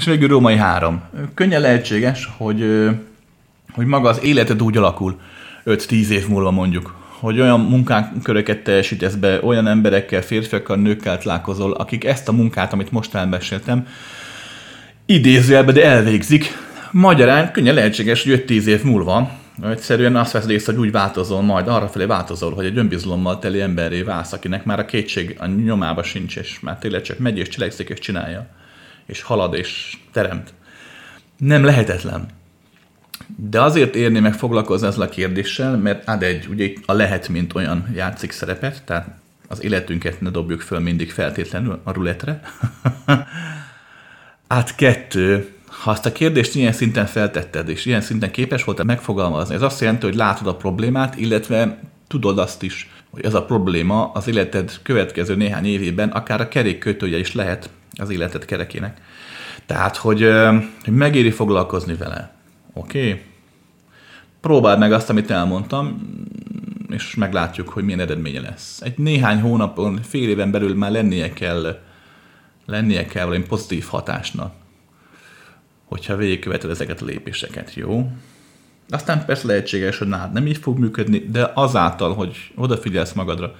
És 0.02 0.08
végül 0.08 0.28
római 0.28 0.56
három. 0.56 1.02
Könnyen 1.34 1.62
lehetséges, 1.62 2.30
hogy, 2.38 2.90
hogy 3.74 3.86
maga 3.86 4.10
az 4.10 4.24
életed 4.24 4.62
úgy 4.62 4.78
alakul 4.78 5.20
5-10 5.66 6.08
év 6.08 6.28
múlva 6.28 6.52
mondjuk, 6.52 6.96
hogy 7.20 7.40
olyan 7.40 7.60
munkánkköröket 7.60 8.64
teljesítesz 8.64 9.14
be, 9.14 9.40
olyan 9.44 9.68
emberekkel, 9.68 10.22
férfiakkal, 10.22 10.78
nőkkel 10.78 11.18
találkozol, 11.18 11.72
akik 11.72 12.04
ezt 12.04 12.28
a 12.28 12.32
munkát, 12.32 12.74
amit 12.74 12.92
most 12.92 13.16
elmeséltem, 13.16 13.88
idézőjelbe, 15.06 15.72
de 15.72 15.86
elvégzik. 15.86 16.58
Magyarán 16.92 17.52
könnyen 17.52 17.74
lehetséges, 17.74 18.24
hogy 18.24 18.44
5-10 18.48 18.64
év 18.64 18.84
múlva 18.84 19.32
egyszerűen 19.64 20.16
azt 20.16 20.32
veszed 20.32 20.50
észre, 20.50 20.74
hogy 20.74 20.82
úgy 20.82 20.92
változol, 20.92 21.42
majd 21.42 21.68
arra 21.68 21.88
felé 21.88 22.06
változol, 22.06 22.54
hogy 22.54 22.66
egy 22.66 22.78
önbizalommal 22.78 23.40
teli 23.40 23.62
emberré 23.62 24.02
válsz, 24.02 24.34
akinek 24.34 24.66
már 24.66 24.80
a 24.80 24.86
kétség 24.86 25.36
a 25.40 25.46
nyomába 25.46 26.04
sincs, 26.04 26.36
és 26.36 26.60
már 26.60 26.78
tényleg 26.78 27.02
csak 27.02 27.18
megy 27.18 27.38
és 27.38 27.48
cselekszik 27.48 27.90
és 27.90 28.00
csinálja, 28.00 28.48
és 29.06 29.22
halad 29.22 29.54
és 29.54 29.98
teremt. 30.12 30.54
Nem 31.38 31.64
lehetetlen. 31.64 32.26
De 33.36 33.62
azért 33.62 33.96
érni 33.96 34.20
meg 34.20 34.34
foglalkozni 34.34 34.88
ezzel 34.88 35.02
a 35.02 35.10
kérdéssel, 35.10 35.78
mert 35.78 36.08
ad 36.08 36.24
egy, 36.24 36.48
ugye 36.48 36.72
a 36.86 36.94
lehet, 36.94 37.28
mint 37.28 37.56
olyan 37.56 37.92
játszik 37.96 38.32
szerepet, 38.32 38.84
tehát 38.84 39.08
az 39.48 39.64
életünket 39.64 40.22
ne 40.22 40.30
dobjuk 40.30 40.62
föl 40.62 40.80
mindig 40.80 41.12
feltétlenül 41.12 41.82
a 41.84 41.92
ruletre. 41.92 42.42
Át 44.48 44.76
kettő, 44.76 45.54
ha 45.68 45.92
azt 45.92 46.06
a 46.06 46.12
kérdést 46.12 46.56
ilyen 46.56 46.74
szinten 46.74 47.06
feltetted, 47.06 47.70
és 47.70 47.86
ilyen 47.86 48.02
szinten 48.02 48.32
képes 48.32 48.64
voltál 48.64 48.86
megfogalmazni, 48.86 49.56
ez 49.56 49.62
azt 49.62 49.82
jelenti, 49.82 50.06
hogy 50.06 50.16
látod 50.16 50.48
a 50.48 50.56
problémát, 50.56 51.16
illetve 51.18 51.80
tudod 52.08 52.38
azt 52.40 52.64
is, 52.64 52.90
hogy 53.10 53.26
ez 53.26 53.34
a 53.34 53.46
probléma 53.46 54.12
az 54.12 54.28
életed 54.28 54.72
következő 54.84 55.36
néhány 55.36 55.66
évében 55.66 56.10
akár 56.10 56.42
a 56.42 56.48
kerékkötője 56.48 57.18
is 57.18 57.34
lehet 57.34 57.70
az 57.98 58.10
életed 58.10 58.46
kerekének. 58.46 59.02
Tehát, 59.66 59.96
hogy, 59.98 60.30
hogy 60.84 60.94
megéri 60.94 61.32
foglalkozni 61.32 61.96
vele. 61.96 62.34
Oké? 62.74 63.10
Okay? 63.10 63.22
Próbáld 64.42 64.80
meg 64.80 64.94
azt, 64.94 65.10
amit 65.10 65.32
elmondtam, 65.32 66.02
és 66.90 67.16
meglátjuk, 67.16 67.70
hogy 67.70 67.84
milyen 67.84 68.00
eredménye 68.00 68.42
lesz. 68.42 68.82
Egy 68.82 68.98
néhány 68.98 69.40
hónapon, 69.40 70.00
fél 70.02 70.30
éven 70.30 70.52
belül 70.52 70.76
már 70.76 70.92
lennie 70.92 71.34
kell, 71.34 71.80
lennie 72.66 73.06
kell 73.06 73.26
valami 73.26 73.44
pozitív 73.44 73.86
hatásnak, 73.86 74.54
hogyha 75.86 76.16
végigköveted 76.16 76.70
ezeket 76.70 77.02
a 77.02 77.06
lépéseket, 77.06 77.74
jó? 77.74 78.12
Aztán 78.90 79.26
persze 79.26 79.48
lehetséges, 79.48 79.98
hogy 79.98 80.08
nálad 80.08 80.32
nem 80.32 80.48
így 80.48 80.58
fog 80.58 80.78
működni, 80.78 81.20
de 81.20 81.52
azáltal, 81.54 82.14
hogy 82.14 82.52
odafigyelsz 82.56 83.14
magadra, 83.14 83.56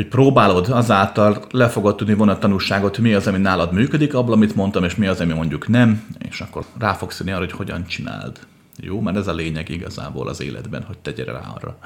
hogy 0.00 0.08
próbálod, 0.08 0.68
azáltal 0.68 1.44
le 1.50 1.68
fogod 1.68 1.96
tudni 1.96 2.14
vonni 2.14 2.30
a 2.30 2.38
tanulságot, 2.38 2.98
mi 2.98 3.14
az, 3.14 3.26
ami 3.26 3.38
nálad 3.38 3.72
működik, 3.72 4.14
abból, 4.14 4.32
amit 4.32 4.54
mondtam, 4.54 4.84
és 4.84 4.94
mi 4.94 5.06
az, 5.06 5.20
ami 5.20 5.32
mondjuk 5.32 5.68
nem, 5.68 6.06
és 6.18 6.40
akkor 6.40 6.64
rá 6.78 6.92
fogsz 6.92 7.20
arra, 7.20 7.38
hogy 7.38 7.52
hogyan 7.52 7.86
csináld. 7.86 8.38
Jó, 8.76 9.00
mert 9.00 9.16
ez 9.16 9.26
a 9.26 9.32
lényeg 9.32 9.68
igazából 9.68 10.28
az 10.28 10.40
életben, 10.40 10.82
hogy 10.82 10.98
tegyél 10.98 11.24
rá 11.24 11.40
arra, 11.54 11.78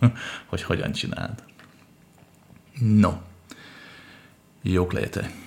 hogy 0.50 0.62
hogyan 0.62 0.92
csináld. 0.92 1.42
No, 2.80 3.12
jók 4.62 4.92
legyetek! 4.92 5.43